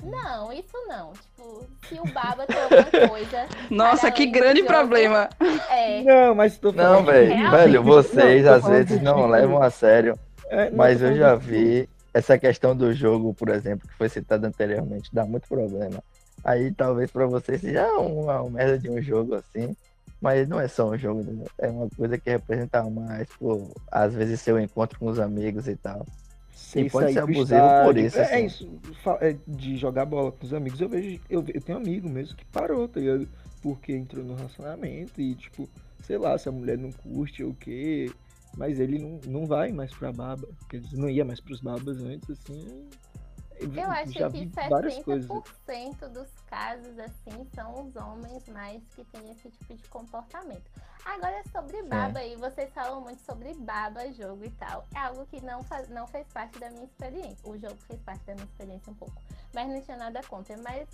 [0.03, 1.13] Não, isso não.
[1.13, 3.45] Tipo, se o baba tem alguma coisa.
[3.69, 5.29] Nossa, que grande problema.
[5.69, 6.03] É.
[6.03, 6.97] Não, mas tô falando.
[6.97, 7.51] Não, velho.
[7.51, 10.17] Velho, vocês não, às vezes não levam a sério.
[10.49, 15.09] É, mas eu já vi essa questão do jogo, por exemplo, que foi citada anteriormente,
[15.11, 16.01] dá muito problema.
[16.43, 19.75] Aí talvez para vocês seja uma, uma merda de um jogo assim.
[20.21, 21.45] Mas não é só um jogo, né?
[21.59, 25.75] é uma coisa que representa mais, pô, às vezes seu encontro com os amigos e
[25.75, 26.05] tal.
[26.55, 28.17] Sim, pode ser abusivo por isso.
[28.17, 28.45] É, é, assim.
[28.45, 28.79] isso,
[29.19, 30.79] é, de jogar bola com os amigos.
[30.79, 33.27] Eu vejo, eu, eu tenho um amigo mesmo que parou, tá ligado?
[33.61, 35.69] Porque entrou no relacionamento e, tipo,
[36.01, 38.09] sei lá, se a mulher não curte ou o quê.
[38.57, 40.47] Mas ele não, não vai mais pra baba.
[40.59, 42.87] Porque ele não ia mais pros babas antes, assim.
[43.59, 49.75] Eu acho que 70% dos casos, assim, são os homens mais que têm esse tipo
[49.75, 50.69] de comportamento.
[51.05, 54.85] Agora, sobre baba aí, vocês falam muito sobre baba, jogo e tal.
[54.93, 57.47] É algo que não, faz, não fez parte da minha experiência.
[57.49, 59.21] O jogo fez parte da minha experiência um pouco.
[59.53, 60.57] Mas não tinha nada contra.
[60.57, 60.87] Mas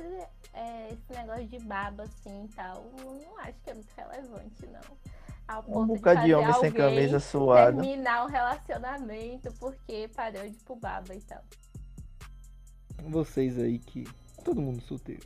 [0.53, 4.97] é, esse negócio de baba, assim e tal, não acho que é muito relevante, não.
[5.47, 7.81] Ao um bocado de, de homem sem camisa suada.
[7.81, 11.41] Terminar um relacionamento porque parou de ir pro baba e tal
[13.09, 14.05] vocês aí que.
[14.43, 15.21] Todo mundo solteiro.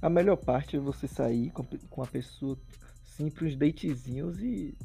[0.00, 2.56] A melhor parte é você sair com, com a pessoa
[3.04, 4.76] sim para uns datezinhos e.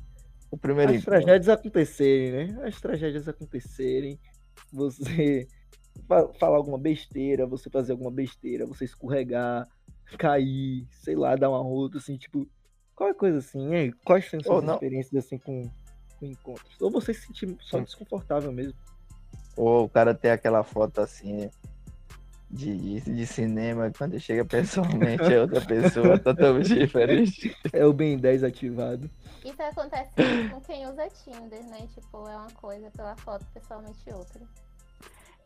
[0.51, 1.11] O primeiro As encontro.
[1.11, 2.67] tragédias acontecerem, né?
[2.67, 4.19] As tragédias acontecerem.
[4.71, 5.47] Você
[6.39, 9.67] falar alguma besteira, você fazer alguma besteira, você escorregar,
[10.17, 12.47] cair, sei lá, dar uma rota, assim, tipo.
[12.95, 13.93] Qualquer coisa assim, hein?
[14.05, 15.69] Quais são suas experiências assim com,
[16.17, 16.79] com encontros?
[16.79, 18.79] Ou você se sentir só desconfortável mesmo?
[19.57, 21.49] Ou o cara ter aquela foto assim,
[22.49, 27.55] de, de cinema, quando chega pessoalmente é outra pessoa totalmente diferente.
[27.73, 29.09] É o Ben 10 ativado.
[29.43, 30.11] Isso acontece
[30.51, 31.87] com quem usa Tinder, né?
[31.93, 34.41] Tipo, é uma coisa pela foto, pessoalmente outra.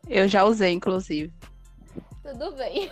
[0.08, 1.32] Eu já usei, inclusive.
[2.22, 2.90] Tudo bem.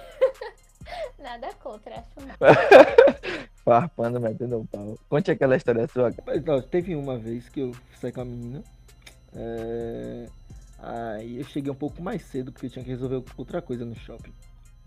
[1.19, 2.37] Nada contra, acho mal.
[3.65, 4.99] Farpando, metendo o pau.
[5.09, 6.13] Conte aquela história sua.
[6.27, 8.63] Mas, não, teve uma vez que eu saí com a menina.
[9.35, 10.27] É...
[10.79, 13.95] Aí eu cheguei um pouco mais cedo, porque eu tinha que resolver outra coisa no
[13.97, 14.33] shopping.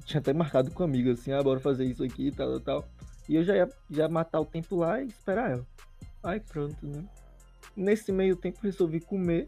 [0.06, 2.88] Tinha até marcado com amigo, assim, ah, bora fazer isso aqui e tal, tal.
[3.28, 5.68] E eu já ia já matar o tempo lá e esperar ela.
[6.24, 7.04] Aí pronto, né?
[7.76, 9.46] Nesse meio tempo resolvi comer.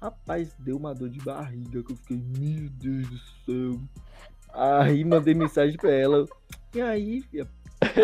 [0.00, 3.80] Rapaz, deu uma dor de barriga que eu fiquei, meu Deus do céu.
[4.52, 6.26] Aí mandei mensagem pra ela.
[6.74, 7.48] E aí, filha?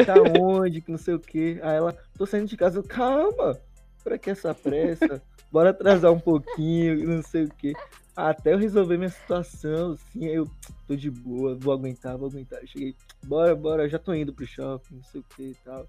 [0.05, 0.81] Tá onde?
[0.81, 1.61] Que não sei o que.
[1.63, 2.83] Aí ela, tô saindo de casa.
[2.83, 3.59] Calma!
[4.03, 5.23] Pra que essa pressa?
[5.55, 7.73] Bora atrasar um pouquinho, não sei o que.
[8.17, 10.51] Até eu resolver minha situação, assim, eu
[10.85, 12.61] tô de boa, vou aguentar, vou aguentar.
[12.61, 15.87] Eu cheguei, bora, bora, já tô indo pro shopping, não sei o que e tal.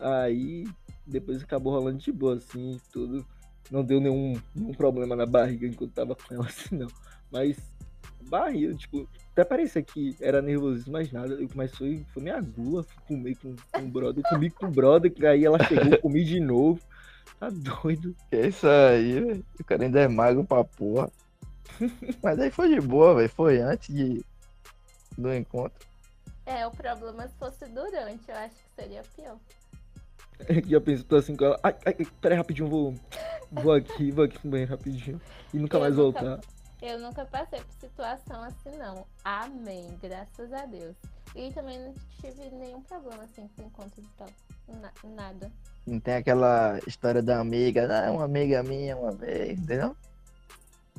[0.00, 0.66] Aí,
[1.06, 3.26] depois acabou rolando de boa, assim, tudo.
[3.70, 6.88] Não deu nenhum, nenhum problema na barriga enquanto tava com ela, assim, não.
[7.30, 7.58] Mas,
[8.22, 11.38] barriga, tipo, até parecia que era nervosismo, mas nada.
[11.54, 15.12] Mas foi, foi minha gula, fui comer com, com o brother, comi com o brother,
[15.26, 16.80] aí ela chegou, comi de novo.
[17.44, 18.16] Tá doido.
[18.30, 19.46] Que isso aí, velho.
[19.60, 21.10] O cara ainda é magro pra porra.
[22.22, 23.28] Mas aí foi de boa, velho.
[23.28, 24.24] Foi antes de...
[25.18, 25.86] do encontro.
[26.46, 29.38] É, o problema se fosse durante, eu acho que seria pior.
[30.66, 31.60] Já pensou assim com ela.
[31.62, 32.94] Ai, ai, peraí, rapidinho, vou.
[33.52, 35.20] Vou aqui, vou aqui no rapidinho.
[35.52, 36.40] E nunca eu mais nunca, voltar.
[36.80, 39.06] Eu nunca passei por situação assim, não.
[39.22, 40.96] Amém, graças a Deus.
[41.36, 44.28] E também não tive nenhum problema assim com encontros e tal.
[44.80, 45.52] Na, nada.
[45.86, 49.94] Não tem aquela história da amiga, ah, uma amiga minha uma vez, entendeu?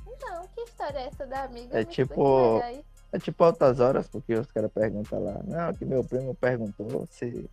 [0.06, 1.76] Não, que história é essa da amiga?
[1.76, 2.62] É Me tipo-.
[3.12, 5.39] É tipo altas horas, porque os caras perguntam lá.
[5.45, 7.50] Não, que meu primo perguntou se.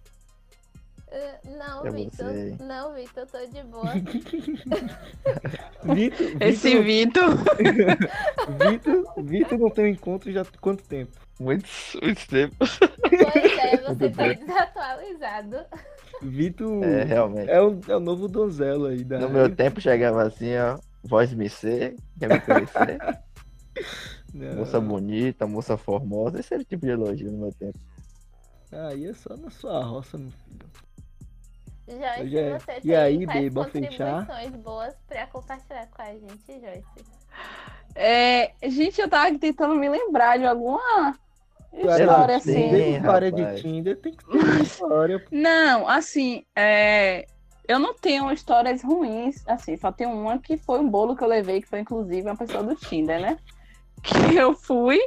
[1.08, 2.26] Eh, Não, É Vitor.
[2.26, 2.56] você.
[2.60, 3.92] Não, Vitor, tô de boa.
[5.94, 7.96] Vitor, Esse Vitor, Vitor.
[8.70, 11.12] Vitor, Vitor não tem um encontro já há quanto tempo?
[11.38, 11.68] Muito,
[12.02, 12.56] muito tempo.
[12.58, 14.38] pois é, você Muito tá bem.
[14.38, 15.56] desatualizado.
[16.22, 17.50] Vitor É, realmente.
[17.50, 20.78] é, o, é o novo donzelo aí da No meu tempo chegava assim, ó.
[21.04, 22.98] Voz me ser, quer me conhecer?
[24.32, 24.56] Não.
[24.56, 26.38] moça bonita, moça formosa.
[26.40, 27.78] Esse era o tipo de elogio no meu tempo.
[28.70, 30.70] Aí é só na sua roça, meu filho.
[31.88, 32.58] Joyce, Pois é.
[32.58, 34.26] você E tem aí, fechar?
[34.26, 37.04] contribuições boas pra compartilhar com a gente, Joyce?
[37.94, 41.14] É, gente, eu tava tentando me lembrar de alguma
[41.72, 42.50] Cara, história sim.
[42.50, 42.70] assim.
[42.70, 45.24] Tem história de Tinder, tem que ter uma história.
[45.30, 47.26] Não, assim, é,
[47.66, 51.28] eu não tenho histórias ruins, assim, só tenho uma que foi um bolo que eu
[51.28, 53.38] levei, que foi inclusive uma pessoa do Tinder, né?
[54.02, 54.98] Que eu fui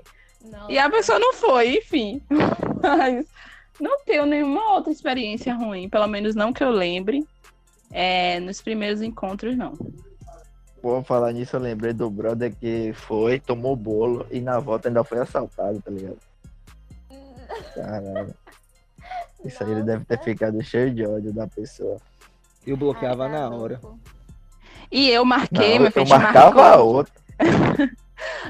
[0.42, 0.72] Não.
[0.72, 2.22] e a pessoa não foi, enfim.
[2.82, 3.26] Mas
[3.80, 7.26] não tenho nenhuma outra experiência ruim, pelo menos não que eu lembre,
[7.92, 9.74] é, nos primeiros encontros, não.
[10.82, 15.04] Pô, falar nisso, eu lembrei do brother que foi, tomou bolo e na volta ainda
[15.04, 16.18] foi assaltado, tá ligado?
[17.76, 18.34] Caralho.
[19.46, 21.98] Isso aí ele deve ter ficado cheio de ódio da pessoa.
[22.66, 23.80] Eu bloqueava Ai, na hora.
[24.92, 26.96] E eu marquei, meu eu filho, a gente marcava marcou.
[26.96, 27.14] outro.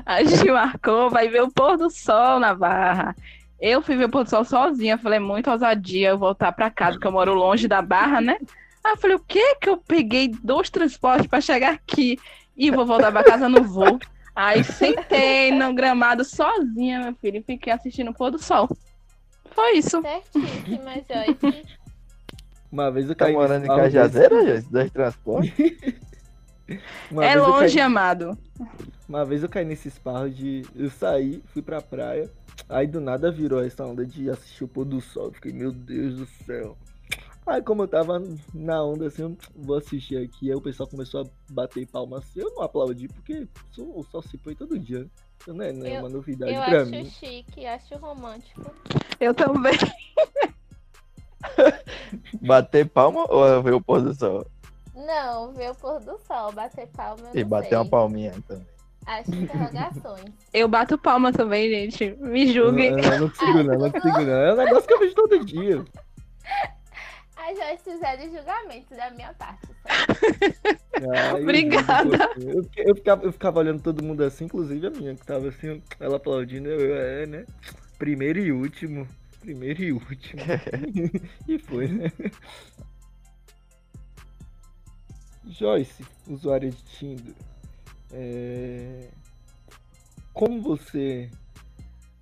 [0.06, 3.16] A gente marcou, vai ver o pôr do sol na barra.
[3.60, 6.94] Eu fui ver o pôr do sol sozinha, falei, muito ousadia eu voltar pra casa,
[6.94, 8.38] porque eu moro longe da barra, né?
[8.84, 12.20] Aí eu falei, o que que eu peguei dois transportes pra chegar aqui
[12.56, 14.00] e vou voltar pra casa, não vou.
[14.36, 18.70] Aí sentei no gramado sozinha, meu filho, e fiquei assistindo o pôr do sol.
[19.52, 20.02] Foi isso.
[20.02, 21.66] Certíssima, Joyce.
[22.72, 24.70] Uma vez eu Tá caí morando em Cajazeira, gente?
[24.72, 25.56] Dois transportes?
[25.56, 25.96] desse-
[27.12, 28.38] uma é vez longe, caí- amado.
[29.08, 30.64] Uma vez eu caí nesse esparro de.
[30.76, 32.30] Eu saí, fui pra praia.
[32.68, 35.26] Aí do nada virou essa onda de assistir o pôr do sol.
[35.28, 36.76] Eu Fiquei, meu Deus do céu.
[37.46, 38.20] Aí como eu tava
[38.54, 40.50] na onda assim, eu vou assistir aqui.
[40.50, 42.40] Aí o pessoal começou a bater palma assim.
[42.42, 45.08] Eu não aplaudi, porque o sol se põe todo dia.
[45.48, 47.06] Não é, não é Eu- uma novidade Eu pra acho mim.
[47.10, 48.72] chique, acho romântico.
[49.20, 49.74] Eu também.
[52.42, 54.46] Bater palma ou ver o pôr do sol?
[54.96, 57.78] Não, ver o pôr do sol, bater palma, eu E não bater sei.
[57.78, 58.66] uma palminha também.
[59.06, 60.26] Acho interrogações.
[60.52, 62.16] Eu bato palma também, gente.
[62.20, 62.90] Me julguem.
[62.92, 64.34] Não, não, não consigo não, não consigo não.
[64.34, 65.86] É um negócio que eu vejo todo dia.
[67.46, 69.68] A Joyce fizeram julgamento da minha parte.
[71.00, 72.32] eu Obrigada.
[72.42, 75.80] Eu, eu ficava, eu ficava olhando todo mundo assim, inclusive a minha que tava assim,
[76.00, 77.46] ela aplaudindo, eu, é, né?
[78.00, 79.08] Primeiro e último.
[79.42, 80.42] Primeiro e último.
[81.48, 82.12] e foi, né?
[85.46, 87.36] Joyce, usuária de Tinder.
[88.12, 89.08] é,
[90.34, 91.30] Como você.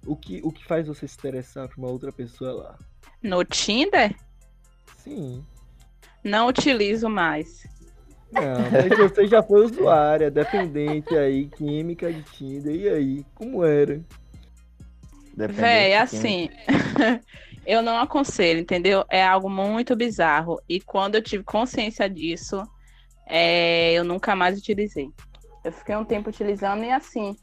[0.05, 2.79] O que, o que faz você se interessar por uma outra pessoa lá?
[3.21, 4.13] No Tinder,
[5.04, 5.44] Sim.
[6.24, 7.68] não utilizo mais.
[8.32, 12.74] Não, mas você já foi usuária, dependente aí, química de Tinder.
[12.74, 14.02] E aí, como era?
[15.36, 16.50] Dependente Véi, assim,
[17.66, 19.06] eu não aconselho, entendeu?
[19.10, 20.60] É algo muito bizarro.
[20.68, 22.63] E quando eu tive consciência disso,
[23.28, 25.10] é, eu nunca mais utilizei.
[25.63, 27.36] Eu fiquei um tempo utilizando e assim,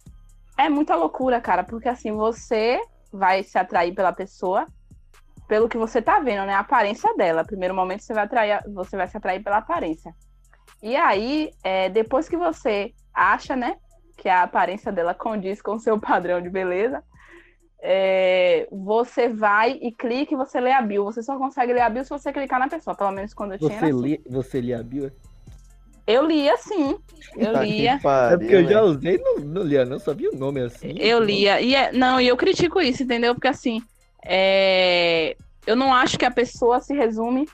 [0.58, 2.80] é muita loucura, cara, porque assim, você
[3.12, 4.66] vai se atrair pela pessoa
[5.50, 6.54] pelo que você tá vendo, né?
[6.54, 7.44] A aparência dela.
[7.44, 10.14] Primeiro momento você vai atrair, você vai se atrair pela aparência.
[10.80, 13.74] E aí, é, depois que você acha, né,
[14.16, 17.02] que a aparência dela condiz com o seu padrão de beleza,
[17.82, 21.02] é, você vai e clica e você lê a bio.
[21.02, 23.58] Você só consegue ler a bio se você clicar na pessoa, pelo menos quando eu
[23.58, 23.70] tinha.
[23.70, 24.00] Você, assim.
[24.00, 25.10] li, você lia a bio?
[26.06, 26.96] Eu lia, sim.
[27.36, 27.98] Eu Tá lia.
[28.00, 28.84] pariu, É porque eu já velho.
[28.84, 30.94] usei, não, não lia não, só vi o nome assim.
[30.96, 31.60] Eu lia.
[31.60, 33.34] E é- não, e eu critico isso, entendeu?
[33.34, 33.82] Porque assim,
[34.24, 37.48] é, eu não acho que a pessoa se resume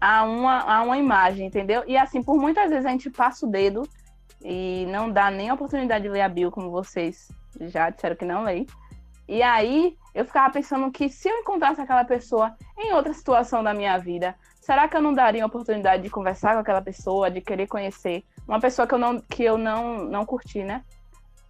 [0.00, 1.82] a uma, a uma imagem, entendeu?
[1.86, 3.88] E assim, por muitas vezes a gente passa o dedo
[4.42, 7.28] e não dá nem a oportunidade de ler a bio, como vocês
[7.60, 8.66] já disseram que não leem.
[9.26, 13.74] E aí eu ficava pensando que se eu encontrasse aquela pessoa em outra situação da
[13.74, 17.40] minha vida, será que eu não daria a oportunidade de conversar com aquela pessoa, de
[17.40, 20.82] querer conhecer uma pessoa que eu não, que eu não, não curti, né?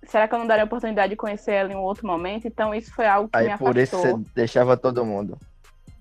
[0.05, 2.47] Será que eu não daria a oportunidade de conhecer ela em um outro momento?
[2.47, 4.19] Então isso foi algo que me Aí por isso afastou.
[4.19, 5.37] você deixava todo mundo.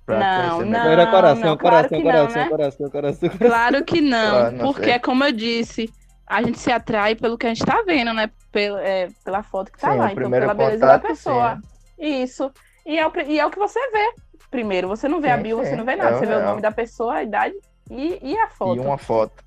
[0.08, 0.90] Não, não.
[0.90, 2.50] Era coração, não, claro coração, que não, coração, né?
[2.50, 3.48] coração, coração, coração.
[3.50, 4.94] Claro que não, Ah, não porque sei.
[4.94, 5.90] é como eu disse,
[6.26, 8.30] a gente se atrai pelo que a gente tá vendo, né?
[8.52, 11.60] Pela, é, pela foto que tá Sim, lá, o então pela beleza da pessoa.
[12.00, 12.24] sim.
[12.24, 12.50] Isso.
[12.86, 14.14] E é, o, e é o que você vê.
[14.50, 16.16] Primeiro, você não vê a Sim, bio, sim, você não vê é nada.
[16.16, 16.50] o você vê o real.
[16.52, 17.56] nome da pessoa, a idade
[17.92, 18.78] e, e a foto.
[18.78, 19.44] E uma foto.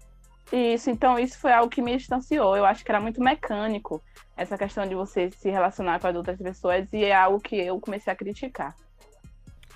[0.53, 2.57] Isso, então isso foi algo que me distanciou.
[2.57, 4.03] Eu acho que era muito mecânico
[4.37, 7.79] essa questão de você se relacionar com as outras pessoas e é algo que eu
[7.81, 8.75] comecei a criticar.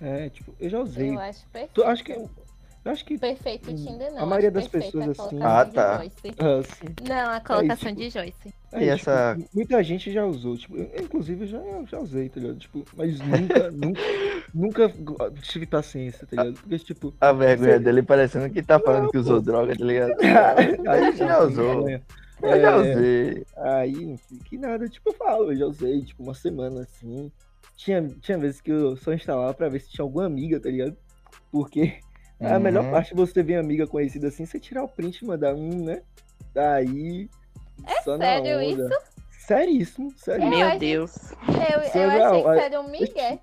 [0.01, 1.11] É, tipo, eu já usei.
[1.15, 1.73] Eu acho perfeito.
[1.75, 4.25] Tu- acho que eu acho que Perfeito o Tinder, não.
[4.25, 5.97] a maioria das pessoas, a assim- colocação Ah, de tá.
[5.97, 6.35] Joyce.
[6.61, 8.55] assim, Não, a colocação tipo, de Joyce.
[8.77, 12.29] É, E essa- tipo, muita gente já usou, tipo, eu, inclusive eu já, já usei,
[12.29, 12.59] tá ligado?
[12.59, 14.03] Tipo, mas nunca, nunca,
[14.53, 16.55] nunca tive paciência, tá ligado?
[16.61, 19.43] Porque, tipo, A vergonha Você- dele parecendo que tá falando Não, que usou pô.
[19.43, 20.13] droga, tá ligado?
[20.89, 21.89] aí gente já usou.
[21.89, 22.01] É,
[22.43, 23.47] Eu já usei.
[23.57, 27.31] aí, que nada, tipo, eu falo, eu já usei, tipo, uma semana assim.
[27.77, 30.97] Tinha, tinha vezes que eu só instalava pra ver se tinha alguma amiga, tá ligado?
[31.51, 31.95] Porque
[32.41, 32.91] a melhor Uhum.
[32.91, 36.03] parte de você ver amiga conhecida assim, você tirar o print e mandar um, né?
[36.53, 37.29] Daí.
[38.05, 38.89] Só na sério onda.
[39.31, 40.45] Seríssimo, sério.
[40.45, 41.33] Eu Meu Deus.
[41.33, 43.39] Eu, Você eu não, achei que olha- era um migué.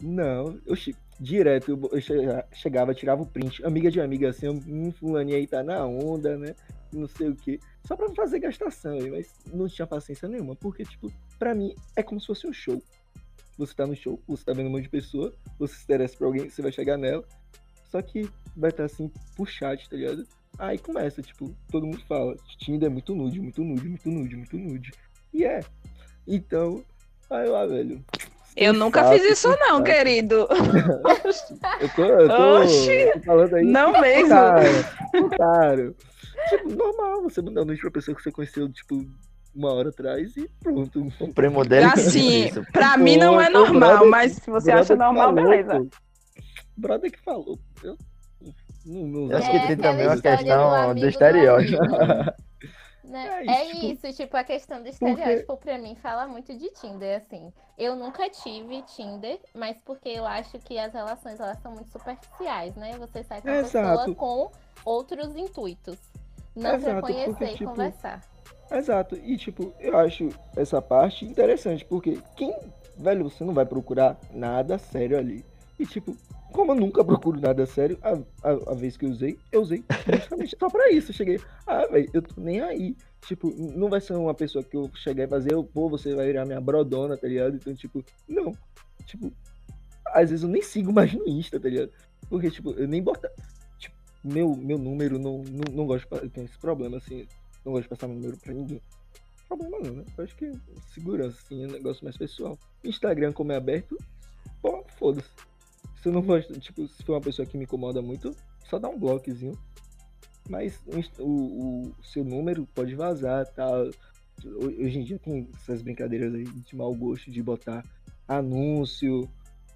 [0.00, 4.48] Não, eu che- direto eu, eu che- chegava, tirava o print, amiga de amiga, assim,
[4.48, 6.54] um fulaninho aí tá na onda, né?
[6.92, 7.58] Não sei o quê.
[7.86, 12.02] Só pra fazer gastação aí, mas não tinha paciência nenhuma, porque, tipo, pra mim é
[12.02, 12.82] como se fosse um show.
[13.58, 16.26] Você tá no show, você tá vendo um monte de pessoa, você se interessa por
[16.26, 17.24] alguém, você vai chegar nela,
[17.90, 20.26] só que vai estar assim, por chat, tá ligado?
[20.58, 24.56] Aí começa, tipo, todo mundo fala, Tinder é muito nude, muito nude, muito nude, muito
[24.56, 24.92] nude.
[25.32, 25.60] E é.
[26.26, 26.82] Então,
[27.30, 28.02] aí lá, velho.
[28.56, 30.48] Eu nunca fiz isso, não, querido.
[31.78, 33.10] Eu tô, eu tô, Oxi!
[33.14, 33.64] tô falando aí.
[33.64, 34.28] Não mesmo.
[34.28, 35.96] Claro, claro.
[36.48, 39.04] Tipo, normal, você mandar um nude pra pessoa que você conheceu, tipo,
[39.54, 41.06] uma hora atrás e pronto.
[41.20, 42.64] O primo dele que Assim, isso.
[42.72, 45.80] pra mim não é o normal, brother mas se você acha normal, falou, beleza.
[45.80, 45.88] pô.
[46.76, 47.58] Brother que falou.
[47.82, 47.96] Eu
[48.86, 51.78] não, não Eu acho É que tem aquela também uma questão do do estereótipo.
[53.04, 53.44] Né?
[53.46, 56.52] É É, isso, tipo, isso, tipo, a questão do porque- estereótipo pra mim fala muito
[56.58, 57.52] de Tinder, assim.
[57.78, 62.74] Eu nunca tive Tinder, mas porque eu acho que as relações elas são muito superficiais,
[62.74, 62.96] né?
[62.98, 63.98] Você sai com a Exato.
[64.06, 64.50] pessoa com
[64.84, 65.96] outros intuitos.
[66.56, 68.24] Não pra Exato, conhecer porque, e tipo, conversar.
[68.72, 69.14] Exato.
[69.22, 72.58] E, tipo, eu acho essa parte interessante, porque quem,
[72.96, 75.44] velho, você não vai procurar nada sério ali.
[75.78, 76.16] E, tipo,
[76.56, 79.84] como eu nunca procuro nada sério, a, a, a vez que eu usei, eu usei
[80.10, 81.10] justamente só pra isso.
[81.10, 82.96] Eu cheguei, ah, velho, eu tô nem aí.
[83.26, 86.46] Tipo, não vai ser uma pessoa que eu chegar e fazer, pô, você vai virar
[86.46, 87.56] minha brodona, tá ligado?
[87.56, 88.56] Então, tipo, não.
[89.04, 89.30] Tipo,
[90.06, 91.90] às vezes eu nem sigo mais no Insta, tá ligado?
[92.30, 93.28] Porque, tipo, eu nem boto.
[93.78, 93.94] Tipo,
[94.24, 96.24] meu, meu número, não, não, não gosto de.
[96.24, 97.26] Eu tenho esse problema, assim.
[97.64, 98.80] Não gosto de passar meu número pra ninguém.
[99.46, 100.04] Problema não, né?
[100.16, 100.50] Eu acho que
[100.94, 102.58] segurança, assim, é um negócio mais pessoal.
[102.82, 103.98] Instagram, como é aberto,
[104.62, 105.28] pô, foda-se.
[106.06, 108.30] Se não gosto, tipo, se for uma pessoa que me incomoda muito,
[108.70, 109.58] só dá um bloquezinho.
[110.48, 110.80] Mas
[111.18, 113.68] o, o- seu número pode vazar, tá?
[113.72, 113.90] Ho-
[114.84, 117.82] Hoje em dia tem essas brincadeiras aí de mau gosto de botar
[118.28, 119.28] anúncio,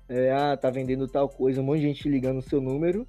[0.09, 3.05] é, ah, tá vendendo tal coisa, um monte de gente ligando o seu número,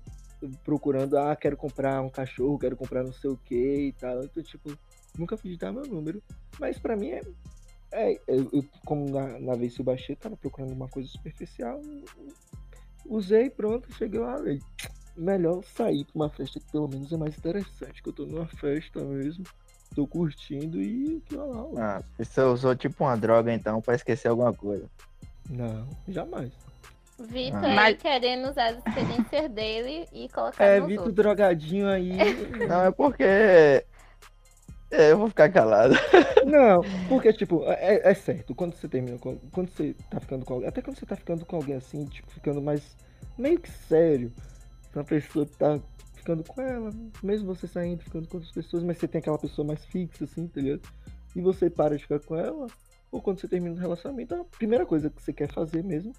[0.63, 4.23] procurando, ah, quero comprar um cachorro, quero comprar não sei o que e tal.
[4.23, 4.75] Então, tipo,
[5.15, 6.23] nunca fui digitar meu número.
[6.59, 7.21] Mas pra mim é.
[7.91, 11.79] é eu- como na, na vez que eu baixei, tava procurando uma coisa superficial.
[13.05, 14.37] Usei, pronto, cheguei lá.
[15.17, 18.01] Melhor sair pra uma festa que pelo menos é mais interessante.
[18.01, 19.43] Que eu tô numa festa mesmo.
[19.93, 21.65] Tô curtindo e que lá.
[21.77, 24.85] Ah, você usou tipo uma droga então pra esquecer alguma coisa.
[25.49, 26.51] Não, jamais.
[27.19, 27.67] Vitor Ah.
[27.67, 31.15] aí Mas- querendo usar as experiências dele e colocar É, nos Vitor outros.
[31.15, 32.09] drogadinho aí.
[32.69, 33.85] Não, é porque.
[34.91, 35.95] É, eu vou ficar calado.
[36.45, 39.37] Não, porque, tipo, é, é certo, quando você termina com.
[39.51, 40.67] Quando você tá ficando com alguém.
[40.67, 42.95] Até quando você tá ficando com alguém assim, tipo, ficando mais.
[43.37, 44.33] meio que sério.
[44.91, 45.79] Pra pessoa tá
[46.13, 46.91] ficando com ela.
[47.23, 50.47] Mesmo você saindo, ficando com outras pessoas, mas você tem aquela pessoa mais fixa, assim,
[50.47, 50.81] tá ligado?
[51.35, 52.67] E você para de ficar com ela.
[53.11, 56.13] Ou quando você termina o relacionamento, a primeira coisa que você quer fazer mesmo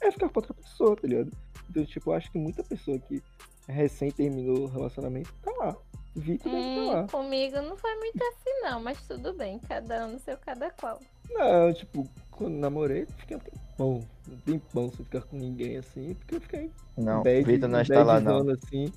[0.00, 1.30] é ficar com outra pessoa, tá ligado?
[1.70, 3.22] Então, tipo, eu acho que muita pessoa que
[3.68, 5.76] recém terminou o relacionamento tá lá.
[6.16, 7.02] Vitor deve tá lá.
[7.02, 10.70] Hum, comigo não foi muito assim, não, mas tudo bem, cada um no seu cada
[10.70, 11.00] qual.
[11.30, 16.36] Não, tipo, quando namorei, fiquei um tempão, um tempão sem ficar com ninguém assim, porque
[16.36, 18.48] eu fiquei Não, bad, Vitor não está lá não.
[18.50, 18.92] assim.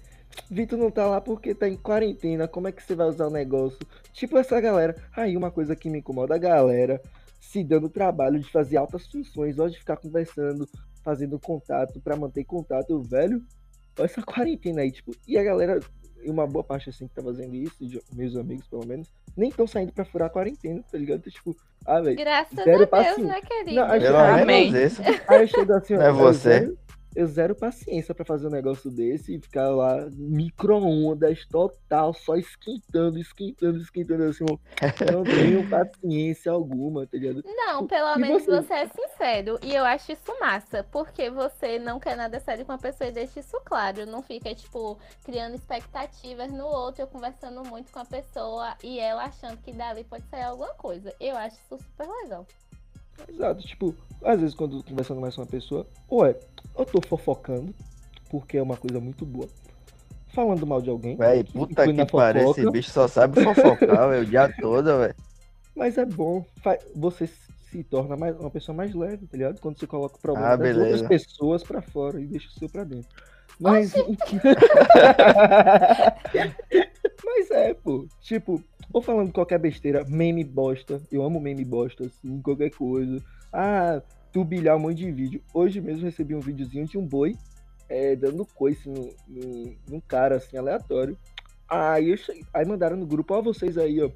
[0.51, 3.32] Vitor não tá lá porque tá em quarentena, como é que você vai usar o
[3.32, 3.80] negócio?
[4.13, 7.01] Tipo essa galera, aí uma coisa que me incomoda, a galera
[7.39, 10.68] se dando trabalho de fazer altas funções, gosta de ficar conversando,
[11.03, 13.41] fazendo contato pra manter contato, velho,
[13.97, 15.80] olha essa quarentena aí, tipo, e a galera,
[16.24, 19.49] e uma boa parte assim que tá fazendo isso, de- meus amigos pelo menos, nem
[19.49, 21.20] estão saindo pra furar a quarentena, tá ligado?
[21.20, 21.55] Então, tipo,
[21.86, 23.24] ah, velho, Graças Zero a Deus, paciência.
[23.24, 23.76] né, querido?
[23.76, 25.01] Não, acho- Pelo menos isso.
[25.28, 26.49] Aí eu chego assim, ó, é você.
[26.59, 26.78] velho,
[27.18, 33.20] eu zero paciência pra fazer um negócio desse e ficar lá micro-ondas total, só esquentando,
[33.20, 34.45] esquentando, esquentando assim.
[34.45, 34.59] Eu
[35.11, 37.43] não tenho paciência alguma, tá ligado?
[37.43, 38.45] Não, pelo E menos você?
[38.45, 39.59] você é sincero.
[39.63, 40.84] E eu acho isso massa.
[40.84, 44.05] Porque você não quer nada sério com a pessoa e deixa isso claro.
[44.05, 49.26] Não fica, tipo, criando expectativas no outro, eu conversando muito com a pessoa e ela
[49.26, 51.13] achando que dali pode sair alguma coisa.
[51.20, 52.45] Eu acho isso super legal.
[53.28, 56.36] Exato, tipo, às vezes quando conversando mais com uma pessoa, ou é,
[56.78, 57.74] eu tô fofocando,
[58.30, 59.47] porque é uma coisa muito boa.
[60.30, 61.15] Falando mal de alguém.
[61.15, 65.15] Véi, que puta que pariu, esse bicho só sabe fofocar, véi, o dia todo, velho.
[65.76, 66.45] Mas é bom,
[66.95, 69.59] você se torna mais, uma pessoa mais leve, tá ligado?
[69.59, 72.70] Quando você coloca o problema Ah, das outras pessoas pra fora e deixa o seu
[72.70, 73.07] pra dentro.
[73.60, 73.93] Mas.
[77.26, 78.08] Mas é, pô.
[78.22, 81.01] Tipo, ou falando qualquer besteira, meme bosta.
[81.12, 83.24] Eu amo meme bosta, assim, qualquer coisa.
[83.51, 84.01] Ah,
[84.32, 85.41] turbilhar um monte de vídeo.
[85.53, 87.36] Hoje mesmo recebi um videozinho de um boi
[87.89, 91.18] é, dando coice no, no, num cara, assim, aleatório.
[91.70, 94.10] Aí, eu cheguei, aí mandaram no grupo, ó, vocês aí, ó.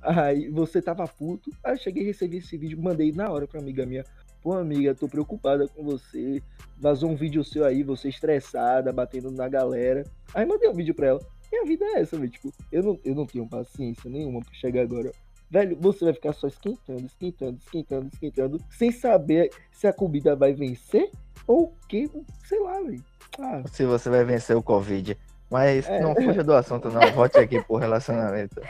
[0.00, 1.50] Aí você tava puto.
[1.62, 4.04] Aí eu cheguei, recebi esse vídeo, mandei na hora pra amiga minha.
[4.42, 6.42] Pô, amiga, tô preocupada com você.
[6.78, 10.04] Vazou um vídeo seu aí, você estressada, batendo na galera.
[10.34, 11.20] Aí mandei um vídeo pra ela.
[11.50, 12.30] Minha vida é essa, velho.
[12.30, 15.10] Tipo, eu não, eu não tenho paciência nenhuma pra chegar agora.
[15.50, 20.52] Velho, você vai ficar só esquentando, esquentando, esquentando, esquentando, sem saber se a comida vai
[20.52, 21.10] vencer
[21.46, 22.08] ou que,
[22.44, 23.02] sei lá, velho.
[23.38, 25.16] Ah, Se você vai vencer o Covid.
[25.50, 26.00] Mas É.
[26.00, 27.00] não fuja do assunto, não.
[27.12, 28.60] Volte aqui pro relacionamento.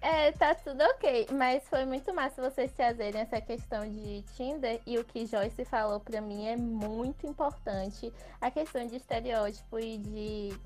[0.00, 4.98] É, tá tudo ok, mas foi muito massa vocês trazerem essa questão de Tinder e
[4.98, 8.12] o que Joyce falou pra mim é muito importante.
[8.40, 10.56] A questão de estereótipo e de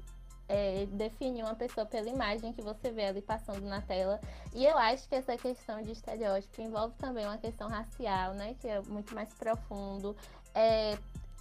[0.46, 4.20] é, definir uma pessoa pela imagem que você vê ali passando na tela.
[4.52, 8.54] E eu acho que essa questão de estereótipo envolve também uma questão racial, né?
[8.60, 10.14] Que é muito mais profundo.
[10.54, 10.98] É,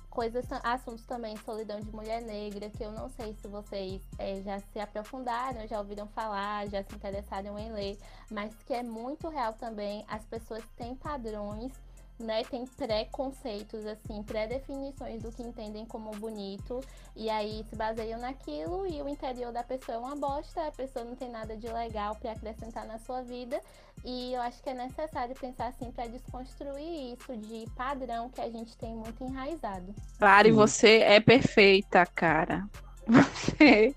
[0.10, 4.60] coisas, assuntos também, solidão de mulher negra, que eu não sei se vocês é, já
[4.60, 7.97] se aprofundaram, já ouviram falar, já se interessaram em ler,
[8.30, 10.03] mas que é muito real também.
[10.07, 11.72] As pessoas têm padrões,
[12.20, 12.43] né?
[12.43, 16.80] Tem preconceitos, assim, pré-definições do que entendem como bonito,
[17.15, 21.05] e aí se baseiam naquilo, e o interior da pessoa é uma bosta, a pessoa
[21.05, 23.59] não tem nada de legal para acrescentar na sua vida,
[24.03, 28.49] e eu acho que é necessário pensar assim para desconstruir isso de padrão que a
[28.49, 29.93] gente tem muito enraizado.
[30.20, 32.67] Lari, você é perfeita, cara.
[33.09, 33.95] Você.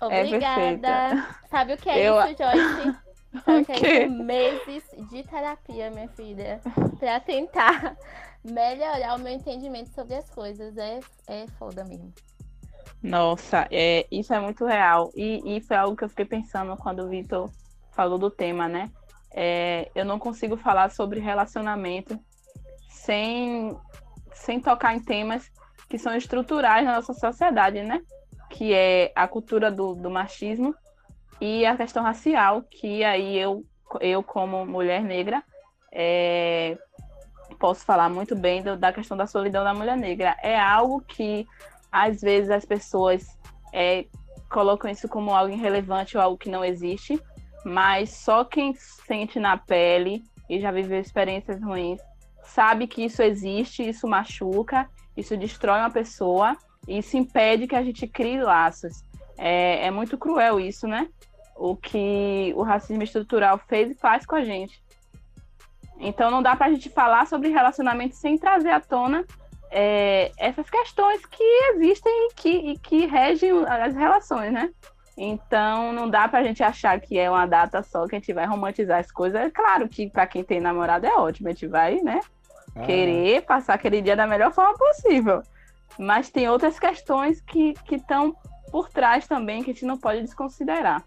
[0.00, 1.26] Obrigada.
[1.50, 3.03] Sabe o que é Eu- isso, Joyce?
[3.42, 4.06] Sabe o que O quê?
[4.06, 4.10] isso?
[4.10, 6.60] Meses de terapia, minha filha,
[6.98, 7.96] para tentar
[8.44, 10.76] melhorar o meu entendimento sobre as coisas.
[10.76, 12.12] É, é foda mesmo.
[13.02, 15.10] Nossa, é, isso é muito real.
[15.14, 17.50] E, e foi algo que eu fiquei pensando quando o Vitor
[17.92, 18.90] falou do tema, né?
[19.30, 22.18] É, eu não consigo falar sobre relacionamento
[22.88, 23.76] sem,
[24.32, 25.50] sem tocar em temas
[25.88, 28.00] que são estruturais na nossa sociedade, né?
[28.50, 30.74] Que é a cultura do, do machismo
[31.40, 33.64] e a questão racial, que aí eu,
[34.00, 35.42] eu como mulher negra,
[35.92, 36.76] é,
[37.58, 40.36] posso falar muito bem do- da questão da solidão da mulher negra.
[40.42, 41.46] É algo que
[41.90, 43.38] às vezes as pessoas
[43.72, 44.06] é,
[44.50, 47.20] colocam isso como algo irrelevante ou algo que não existe,
[47.64, 52.00] mas só quem sente na pele e já viveu experiências ruins
[52.44, 56.56] sabe que isso existe, isso machuca, isso destrói uma pessoa
[56.86, 59.02] e isso impede que a gente crie laços.
[59.36, 61.08] É, é muito cruel isso, né?
[61.56, 64.82] O que o racismo estrutural fez e faz com a gente.
[65.98, 69.24] Então não dá pra gente falar sobre relacionamento sem trazer à tona
[69.70, 71.42] é, essas questões que
[71.74, 74.70] existem e que, e que regem as relações, né?
[75.16, 78.46] Então não dá pra gente achar que é uma data só que a gente vai
[78.46, 79.40] romantizar as coisas.
[79.40, 82.20] É claro que pra quem tem namorado é ótimo, a gente vai, né,
[82.74, 85.42] ah, querer passar aquele dia da melhor forma possível.
[85.98, 88.36] Mas tem outras questões que estão
[88.70, 91.04] por trás também que a gente não pode desconsiderar.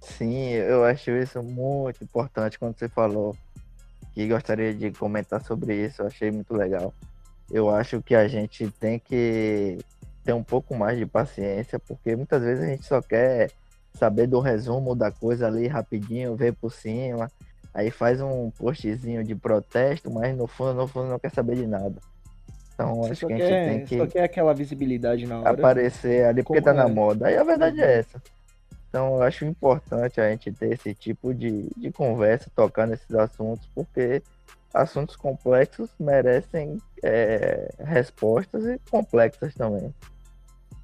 [0.00, 3.36] Sim, eu acho isso muito importante quando você falou
[4.12, 6.02] que gostaria de comentar sobre isso.
[6.02, 6.94] Eu achei muito legal.
[7.50, 9.78] Eu acho que a gente tem que
[10.24, 13.50] ter um pouco mais de paciência, porque muitas vezes a gente só quer
[13.94, 17.30] saber do resumo da coisa ali rapidinho, ver por cima,
[17.74, 21.66] aí faz um postzinho de protesto, mas no fundo, no fundo não quer saber de
[21.66, 21.96] nada.
[22.80, 25.50] Então acho que a gente quer, tem que só quer aquela visibilidade na hora.
[25.50, 26.88] aparecer ali porque tá na é?
[26.88, 27.26] moda.
[27.26, 28.22] Aí a verdade é essa.
[28.88, 33.68] Então eu acho importante a gente ter esse tipo de, de conversa, tocar nesses assuntos,
[33.74, 34.22] porque
[34.72, 39.94] assuntos complexos merecem é, respostas e complexas também.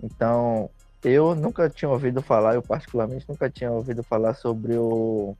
[0.03, 0.69] Então,
[1.03, 5.35] eu nunca tinha ouvido falar, eu particularmente nunca tinha ouvido falar sobre o,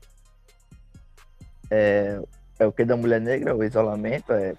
[1.69, 2.19] é,
[2.59, 3.55] é o que da mulher negra?
[3.55, 4.55] O isolamento é.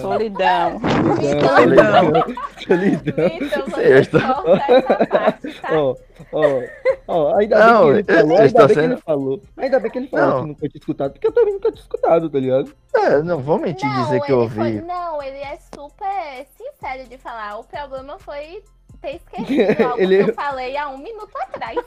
[0.00, 0.80] Solidão.
[0.80, 2.34] Solidão.
[2.66, 3.14] Solidão.
[3.26, 5.72] Então vamos Eu estou- essa parte, tá?
[5.72, 5.96] Ó,
[6.32, 6.62] ó,
[7.08, 9.42] ó, ainda Não, bem que ele falou, ainda bem que sendo- ele falou.
[9.56, 10.40] Ainda bem que ele falou Não.
[10.42, 12.74] que nunca tinha escutado, porque eu também nunca tinha escutado, tá ligado?
[12.94, 14.80] É, não vou mentir dizer que eu ele foi- ouvi.
[14.86, 17.58] não, ele é super sincero de falar.
[17.58, 18.62] O problema foi
[19.04, 21.78] ter esquecido algo Ele- que eu falei há um minuto atrás.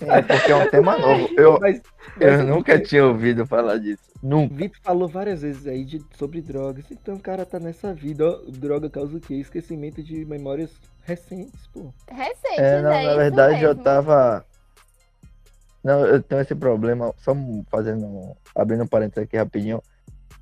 [0.00, 1.28] É porque é um tema novo.
[1.36, 1.80] Eu, Mas,
[2.18, 4.02] eu mas nunca tinha ouvido falar disso.
[4.22, 4.54] O Nunca.
[4.54, 6.84] Vitor falou várias vezes aí de, sobre drogas.
[6.90, 8.28] Então o cara tá nessa vida.
[8.28, 9.34] Ó, droga causa o quê?
[9.34, 10.70] Esquecimento de memórias
[11.04, 11.92] recentes, pô.
[12.10, 14.44] Recentes, É, não, é na verdade eu tava.
[15.82, 17.34] Não, eu tenho esse problema, só
[17.70, 18.36] fazendo.
[18.54, 19.80] abrindo um parênteses aqui rapidinho.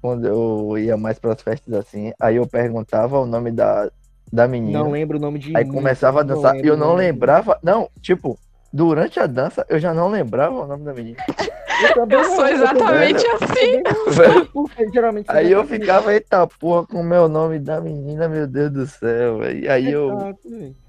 [0.01, 3.91] Quando eu ia mais pras festas assim, aí eu perguntava o nome da,
[4.33, 4.79] da menina.
[4.79, 7.59] Não lembro o nome de aí começava a dançar e eu o não lembrava.
[7.62, 8.39] Não, tipo,
[8.72, 11.18] durante a dança eu já não lembrava o nome da menina.
[11.81, 13.83] Eu, também Eu sou exatamente assim.
[15.29, 18.85] Aí você eu ficava, eita porra, com o meu nome da menina, meu Deus do
[18.85, 19.39] céu.
[19.39, 19.61] velho.
[19.61, 20.11] E aí eu.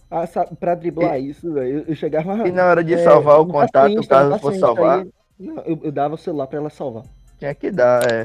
[0.10, 2.48] Ah, sabe, pra driblar isso, velho, eu, chegava.
[2.48, 5.80] E na hora de é, salvar o contato, paciente, caso fosse salvar, aí, não, eu,
[5.84, 7.04] eu dava o celular pra ela salvar.
[7.38, 8.24] tinha que dar, é.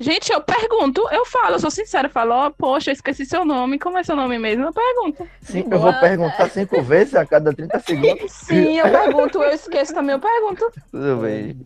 [0.00, 3.44] Gente, eu pergunto, eu falo, eu sou sincera, eu falo, ó, poxa, eu esqueci seu
[3.44, 4.66] nome, como é seu nome mesmo?
[4.66, 5.28] Eu pergunto.
[5.40, 8.30] Sim, eu vou perguntar cinco vezes a cada 30 segundos.
[8.30, 10.70] Sim, eu pergunto, eu esqueço também, eu pergunto.
[10.92, 11.56] Tudo bem,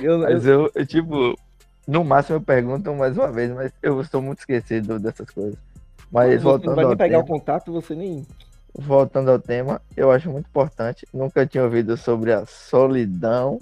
[0.00, 1.36] eu, Mas eu, eu, tipo,
[1.88, 5.58] no máximo eu pergunto mais uma vez, mas eu estou muito esquecido dessas coisas.
[6.10, 8.24] Mas você não voltando vai ao pegar o tema, contato, você nem.
[8.74, 11.04] voltando ao tema, eu acho muito importante.
[11.12, 13.58] Nunca tinha ouvido sobre a solidão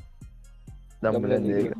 [1.00, 1.76] da, Da mulher mulher negra.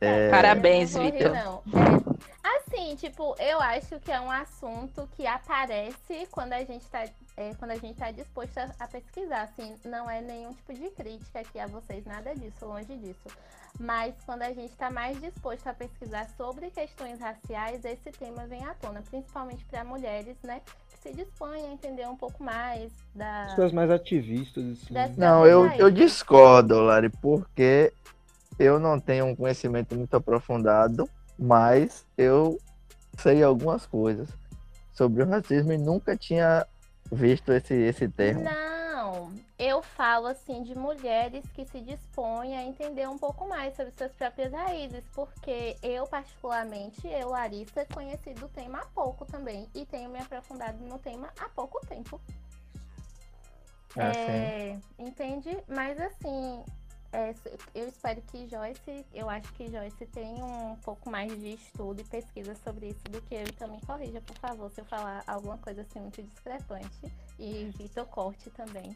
[0.00, 1.36] É, Parabéns, Vitor.
[1.36, 7.04] É, assim, tipo, eu acho que é um assunto que aparece quando a gente tá,
[7.36, 9.42] é, quando a gente tá disposto a, a pesquisar.
[9.42, 13.28] Assim, não é nenhum tipo de crítica aqui a vocês, nada disso, longe disso.
[13.78, 18.64] Mas quando a gente tá mais disposto a pesquisar sobre questões raciais, esse tema vem
[18.64, 20.60] à tona, principalmente para mulheres, né?
[20.90, 23.46] Que se dispõem a entender um pouco mais da.
[23.50, 25.14] Pessoas mais ativistas, assim.
[25.16, 27.92] Não, eu, eu discordo, Lari, porque
[28.60, 31.08] eu não tenho um conhecimento muito aprofundado,
[31.38, 32.60] mas eu
[33.18, 34.28] sei algumas coisas
[34.92, 36.66] sobre o racismo e nunca tinha
[37.10, 38.44] visto esse, esse termo.
[38.44, 43.92] Não, eu falo assim de mulheres que se dispõem a entender um pouco mais sobre
[43.96, 49.86] suas próprias raízes, porque eu, particularmente, eu, Larissa, conheci do tema há pouco também e
[49.86, 52.20] tenho me aprofundado no tema há pouco tempo.
[53.96, 54.20] Assim.
[54.20, 55.56] É, entende?
[55.66, 56.62] Mas assim,
[57.12, 57.34] é,
[57.74, 62.04] eu espero que Joyce, eu acho que Joyce tem um pouco mais de estudo e
[62.04, 65.58] pesquisa sobre isso do que eu, então me corrija, por favor, se eu falar alguma
[65.58, 67.12] coisa assim muito discrepante.
[67.38, 68.92] E Vitor corte também.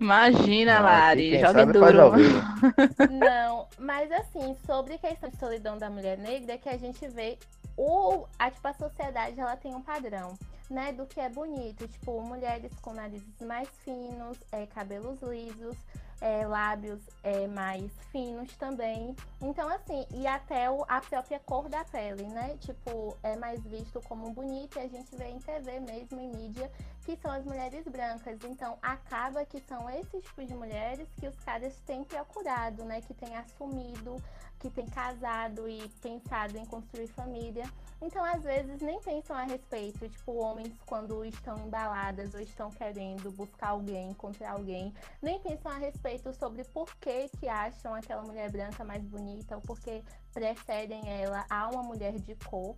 [0.00, 2.12] Imagina, Não, Lari, joga duro.
[3.10, 7.38] Não, mas assim, sobre questão de solidão da mulher negra, é que a gente vê
[7.76, 12.20] o, a, tipo, a sociedade ela tem um padrão, né, do que é bonito, tipo,
[12.22, 15.76] mulheres com narizes mais finos, é, cabelos lisos,
[16.20, 19.16] é, lábios é, mais finos também.
[19.40, 22.56] Então, assim, e até o, a própria cor da pele, né?
[22.60, 26.70] Tipo, é mais visto como bonito e a gente vê em TV mesmo, em mídia,
[27.04, 28.38] que são as mulheres brancas.
[28.44, 33.00] Então, acaba que são esses tipos de mulheres que os caras têm procurado, né?
[33.00, 34.16] Que têm assumido,
[34.60, 37.64] que têm casado e pensado em construir família.
[38.00, 40.08] Então, às vezes, nem pensam a respeito.
[40.08, 45.78] Tipo, homens, quando estão embaladas ou estão querendo buscar alguém, encontrar alguém, nem pensam a
[45.78, 50.02] respeito sobre por que, que acham aquela mulher branca mais bonita ou porque
[50.32, 52.76] preferem ela a uma mulher de cor.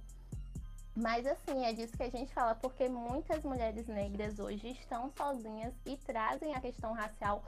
[0.94, 5.72] Mas assim, é disso que a gente fala, porque muitas mulheres negras hoje estão sozinhas
[5.86, 7.42] e trazem a questão racial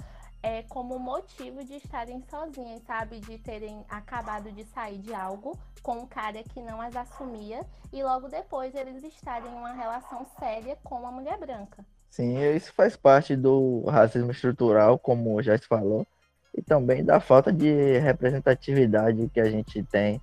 [0.45, 3.19] é, como motivo de estarem sozinhas, sabe?
[3.19, 8.03] De terem acabado de sair de algo com um cara que não as assumia e
[8.03, 11.83] logo depois eles estarem em uma relação séria com uma mulher branca.
[12.11, 16.07] Sim, isso faz parte do racismo estrutural, como já se falou,
[16.55, 20.21] e também da falta de representatividade que a gente tem,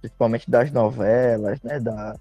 [0.00, 2.16] principalmente das novelas, né, da,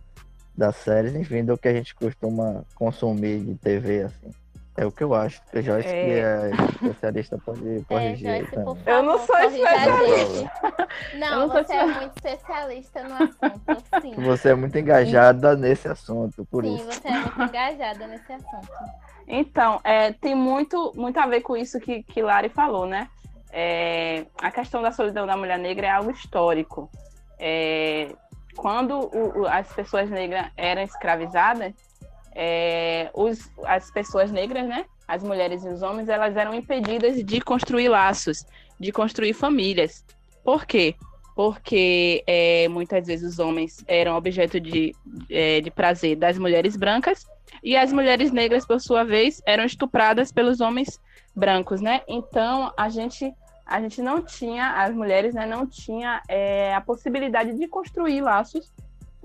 [0.56, 4.32] das séries, enfim, do que a gente costuma consumir de TV, assim.
[4.80, 5.42] É o que eu acho.
[5.52, 10.06] que Joyce, que é especialista, pode corrigir aí Joyce, favor, Eu não sou a especialista.
[10.06, 10.52] gente.
[11.18, 14.14] Não, não sou você é muito especialista no assunto, sim.
[14.22, 16.86] Você é muito engajada nesse assunto, por Sim, isso.
[16.86, 18.70] você é muito engajada nesse assunto.
[19.28, 23.10] Então, é, tem muito, muito a ver com isso que, que Lari falou, né?
[23.52, 26.90] É, a questão da solidão da mulher negra é algo histórico.
[27.40, 28.10] É,
[28.56, 31.74] quando o- o- as pessoas negras eram escravizadas,
[32.38, 34.86] é, os- as pessoas negras, né?
[35.08, 38.46] As mulheres e os homens, elas eram impedidas de construir laços,
[38.80, 40.06] de construir famílias.
[40.44, 40.96] Por quê?
[41.36, 44.94] Porque é, muitas vezes os homens eram objeto de,
[45.30, 47.26] é, de prazer das mulheres brancas
[47.64, 51.00] e as mulheres negras, por sua vez, eram estupradas pelos homens
[51.36, 52.02] brancos, né?
[52.08, 53.34] Então a gente
[53.70, 58.72] a gente não tinha as mulheres, né, não tinha é, a possibilidade de construir laços,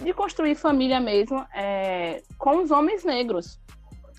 [0.03, 3.61] de construir família mesmo é, com os homens negros,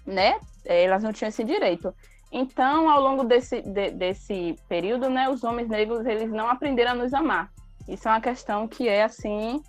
[0.05, 0.39] né?
[0.65, 1.93] É, elas não tinham esse direito.
[2.31, 6.95] Então, ao longo desse, de, desse período, né, os homens negros eles não aprenderam a
[6.95, 7.51] nos amar.
[7.87, 9.61] Isso é uma questão que é assim.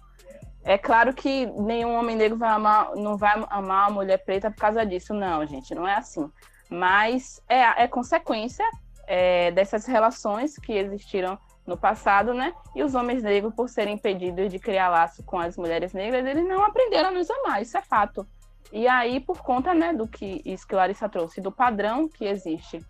[0.65, 4.59] É claro que nenhum homem negro vai amar, não vai amar a mulher preta por
[4.59, 6.31] causa disso, não, gente, não é assim.
[6.71, 8.65] Mas é, é consequência
[9.07, 12.53] é, dessas relações que existiram no passado, né?
[12.75, 16.47] E os homens negros, por serem impedidos de criar laço com as mulheres negras, eles
[16.47, 18.27] não aprenderam a nos amar, isso é fato.
[18.73, 22.85] E aí, por conta né, do que isso que Larissa trouxe, do padrão que existe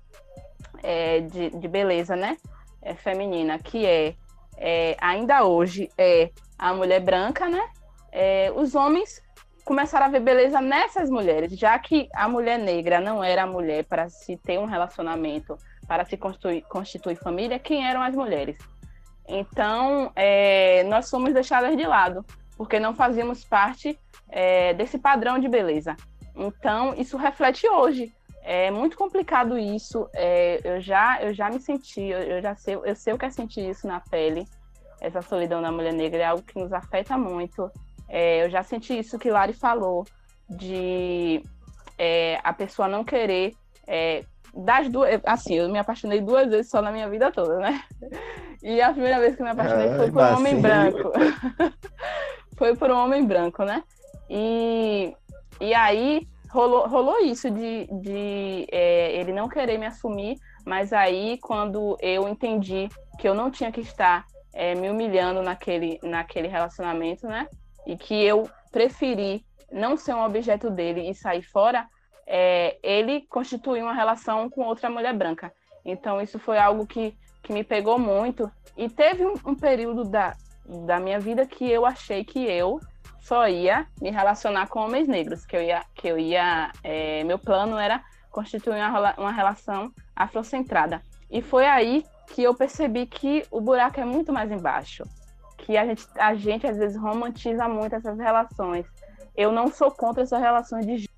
[0.82, 2.36] é, de, de, beleza né,
[2.80, 4.14] é, feminina, que é,
[4.56, 7.68] é, ainda hoje é a mulher branca, né?
[8.10, 9.22] É, os homens
[9.64, 13.84] começaram a ver beleza nessas mulheres, já que a mulher negra não era a mulher
[13.84, 15.56] para se ter um relacionamento,
[15.86, 18.56] para se constituir, constituir família, quem eram as mulheres?
[19.26, 22.24] Então, é, nós fomos deixadas de lado,
[22.56, 25.96] porque não fazíamos parte é, desse padrão de beleza.
[26.34, 28.12] Então, isso reflete hoje.
[28.42, 30.08] É muito complicado isso.
[30.12, 33.24] É, eu, já, eu já me senti, eu, eu, já sei, eu sei o que
[33.24, 34.46] é sentir isso na pele.
[35.00, 37.70] Essa solidão da mulher negra é algo que nos afeta muito.
[38.08, 40.04] É, eu já senti isso que Lari falou,
[40.48, 41.42] de
[41.96, 43.54] é, a pessoa não querer.
[44.56, 45.20] Das duas.
[45.24, 47.82] Assim, eu me apaixonei duas vezes só na minha vida toda, né?
[48.62, 51.12] E a primeira vez que eu me apaixonei foi por um homem branco.
[52.56, 53.82] foi por um homem branco, né?
[54.30, 55.14] E,
[55.60, 61.36] e aí rolou, rolou isso de, de é, ele não querer me assumir, mas aí
[61.42, 62.88] quando eu entendi
[63.18, 67.48] que eu não tinha que estar é, me humilhando naquele, naquele relacionamento, né?
[67.86, 71.86] E que eu preferi não ser um objeto dele e sair fora,
[72.26, 75.52] é, ele constituiu uma relação com outra mulher branca.
[75.84, 78.50] Então isso foi algo que, que me pegou muito.
[78.76, 80.34] E teve um, um período da,
[80.86, 82.80] da minha vida que eu achei que eu
[83.20, 87.38] só ia me relacionar com homens negros, que eu ia, que eu ia, é, meu
[87.38, 91.00] plano era constituir uma, uma relação afrocentrada.
[91.30, 92.04] E foi aí
[92.34, 95.04] que eu percebi que o buraco é muito mais embaixo,
[95.58, 98.86] que a gente, a gente às vezes romantiza muito essas relações.
[99.36, 101.08] Eu não sou contra essas relações de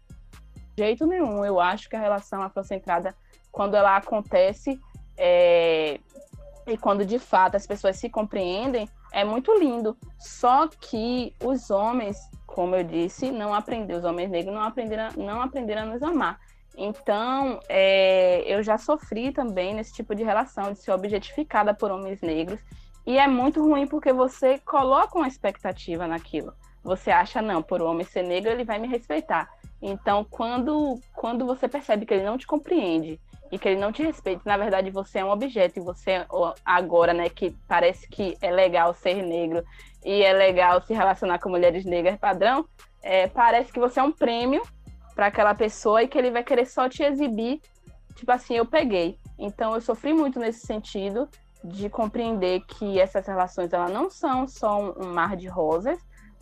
[0.76, 1.44] jeito nenhum.
[1.44, 3.14] Eu acho que a relação afrocentrada,
[3.50, 4.80] quando ela acontece
[5.16, 5.98] é,
[6.66, 9.96] e quando de fato as pessoas se compreendem, é muito lindo.
[10.18, 12.16] Só que os homens,
[12.46, 16.38] como eu disse, não aprenderam, os homens negros não aprenderam, não aprenderam a nos amar.
[16.76, 22.20] Então, é, eu já sofri também nesse tipo de relação, de ser objetificada por homens
[22.20, 22.60] negros.
[23.06, 26.52] E é muito ruim porque você coloca uma expectativa naquilo.
[26.82, 29.48] Você acha, não, por o homem ser negro, ele vai me respeitar.
[29.80, 33.20] Então, quando, quando você percebe que ele não te compreende
[33.52, 36.26] e que ele não te respeita, na verdade você é um objeto e você
[36.64, 39.62] agora, né, que parece que é legal ser negro
[40.04, 42.66] e é legal se relacionar com mulheres negras padrão,
[43.02, 44.62] é, parece que você é um prêmio
[45.14, 47.60] para aquela pessoa e que ele vai querer só te exibir,
[48.14, 49.18] tipo assim, eu peguei.
[49.38, 51.28] Então eu sofri muito nesse sentido
[51.62, 55.98] de compreender que essas relações elas não são só um mar de rosas,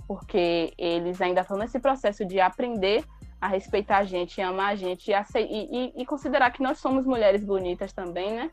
[0.06, 3.04] porque eles ainda estão nesse processo de aprender
[3.44, 7.44] a respeitar a gente, amar a gente e, e, e, considerar que nós somos mulheres
[7.44, 8.50] bonitas também, né?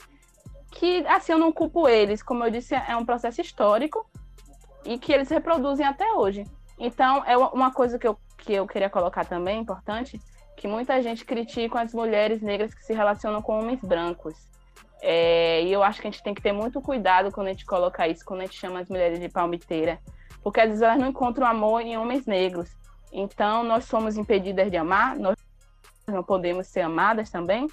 [0.69, 4.05] Que, assim, eu não culpo eles, como eu disse, é um processo histórico
[4.85, 6.43] e que eles reproduzem até hoje.
[6.77, 10.19] Então, é uma coisa que eu, que eu queria colocar também, importante,
[10.57, 14.35] que muita gente critica as mulheres negras que se relacionam com homens brancos.
[15.01, 17.65] É, e eu acho que a gente tem que ter muito cuidado quando a gente
[17.65, 19.99] coloca isso, quando a gente chama as mulheres de palmiteira,
[20.43, 22.80] porque às vezes elas não encontram amor em homens negros.
[23.11, 25.35] Então, nós somos impedidas de amar, nós
[26.07, 27.67] não podemos ser amadas também.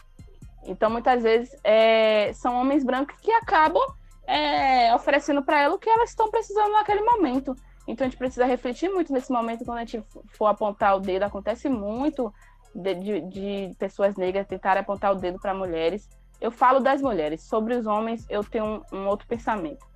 [0.64, 3.82] Então, muitas vezes, é, são homens brancos que acabam
[4.26, 7.54] é, oferecendo para ela o que elas estão precisando naquele momento.
[7.86, 11.22] Então, a gente precisa refletir muito nesse momento quando a gente for apontar o dedo.
[11.22, 12.32] Acontece muito
[12.74, 16.08] de, de, de pessoas negras tentarem apontar o dedo para mulheres.
[16.40, 19.87] Eu falo das mulheres, sobre os homens, eu tenho um, um outro pensamento.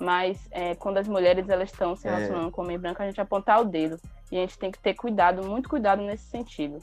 [0.00, 2.10] Mas é, quando as mulheres elas estão se é.
[2.10, 2.50] relacionando é.
[2.50, 4.00] com homem branco, a gente apontar o dedo.
[4.32, 6.82] E a gente tem que ter cuidado, muito cuidado nesse sentido.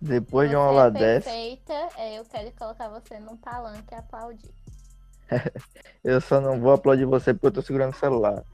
[0.00, 2.00] Depois de uma aula é perfeita, dessa.
[2.00, 4.54] É, eu quero colocar você num palanque e aplaudir.
[6.04, 8.44] eu só não vou aplaudir você porque eu tô segurando o celular.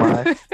[0.00, 0.46] Mas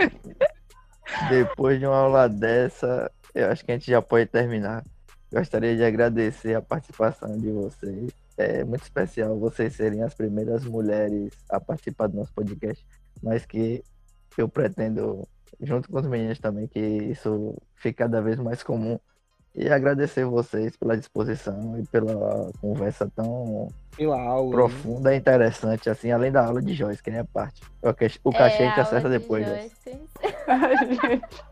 [1.28, 4.84] depois de uma aula dessa, eu acho que a gente já pode terminar.
[5.32, 8.10] Gostaria de agradecer a participação de vocês.
[8.40, 12.84] É muito especial vocês serem as primeiras mulheres a participar do nosso podcast,
[13.22, 13.82] mas que
[14.38, 15.26] eu pretendo,
[15.60, 18.98] junto com os meninos também, que isso fique cada vez mais comum.
[19.52, 23.66] E agradecer vocês pela disposição e pela conversa tão
[23.96, 24.46] Pela aula.
[24.48, 24.52] né?
[24.54, 27.60] profunda e interessante, assim, além da aula de Joyce, que nem é parte.
[27.82, 29.44] O cachê, É, a gente aula acerta de depois.
[30.46, 31.44] Ai, gente.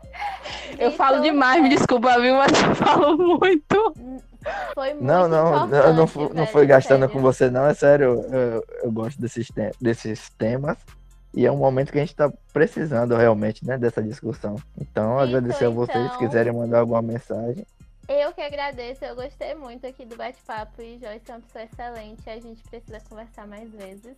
[0.79, 2.35] Eu falo Então, demais, me desculpa, viu?
[2.35, 3.93] Mas eu falo muito.
[4.73, 7.13] Foi muito Não, não, não, eu não, fui- importante, não foi gastando sério.
[7.13, 8.25] com você, não, é sério.
[8.31, 10.77] Eu, eu gosto desses, te- desses temas.
[11.33, 14.55] E é um momento que a gente tá precisando realmente, né, dessa discussão.
[14.79, 17.65] Então, Vitor, agradecer a vocês, se então- quiserem mandar alguma mensagem.
[18.07, 22.27] Eu que agradeço, eu gostei muito aqui do bate-papo e Joyce é uma pessoa excelente,
[22.27, 24.15] a gente precisa conversar mais vezes.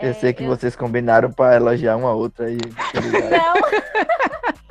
[0.00, 2.58] Eu É, sei que vocês combinaram pra elogiar uma outra aí.
[3.30, 3.54] Não,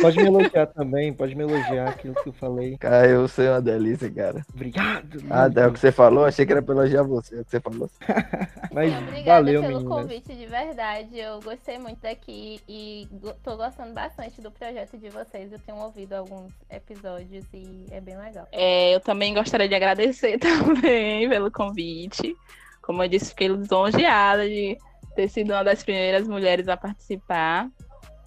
[0.00, 2.76] Pode me elogiar também, pode me elogiar aquilo que eu falei.
[2.78, 4.44] Cara, eu sou uma delícia, cara.
[4.52, 5.18] Obrigado.
[5.30, 6.24] Ah, é o que você falou?
[6.24, 7.36] Achei que era pra elogiar você.
[7.36, 7.90] É o que você falou.
[8.72, 9.96] Mas obrigada valeu, pelo meninas.
[9.96, 11.18] convite de verdade.
[11.18, 13.08] Eu gostei muito daqui e
[13.42, 15.52] tô gostando bastante do projeto de vocês.
[15.52, 18.46] Eu tenho ouvido alguns episódios e é bem legal.
[18.52, 22.36] É, eu também gostaria de agradecer também pelo convite.
[22.82, 24.76] Como eu disse, fiquei lisonjeada de
[25.14, 27.68] ter sido uma das primeiras mulheres a participar.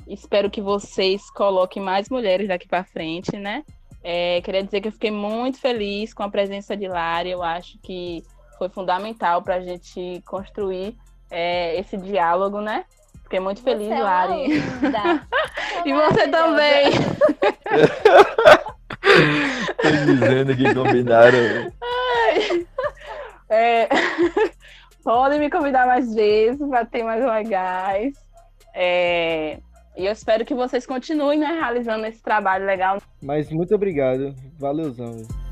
[0.09, 3.63] Espero que vocês coloquem mais mulheres daqui para frente, né?
[4.03, 7.31] É, queria dizer que eu fiquei muito feliz com a presença de Lari.
[7.31, 8.23] Eu acho que
[8.57, 10.95] foi fundamental para a gente construir
[11.29, 12.85] é, esse diálogo, né?
[13.23, 14.63] Fiquei muito feliz, Você é Lari.
[15.85, 16.91] E você também.
[19.77, 21.37] Tô dizendo que combinaram.
[23.49, 23.87] É,
[25.03, 28.13] podem me convidar mais vezes para ter mais legais.
[28.73, 29.59] É,
[29.97, 33.01] e eu espero que vocês continuem né, realizando esse trabalho legal.
[33.21, 34.35] Mas muito obrigado.
[34.59, 35.13] Valeuzão.
[35.13, 35.46] velho.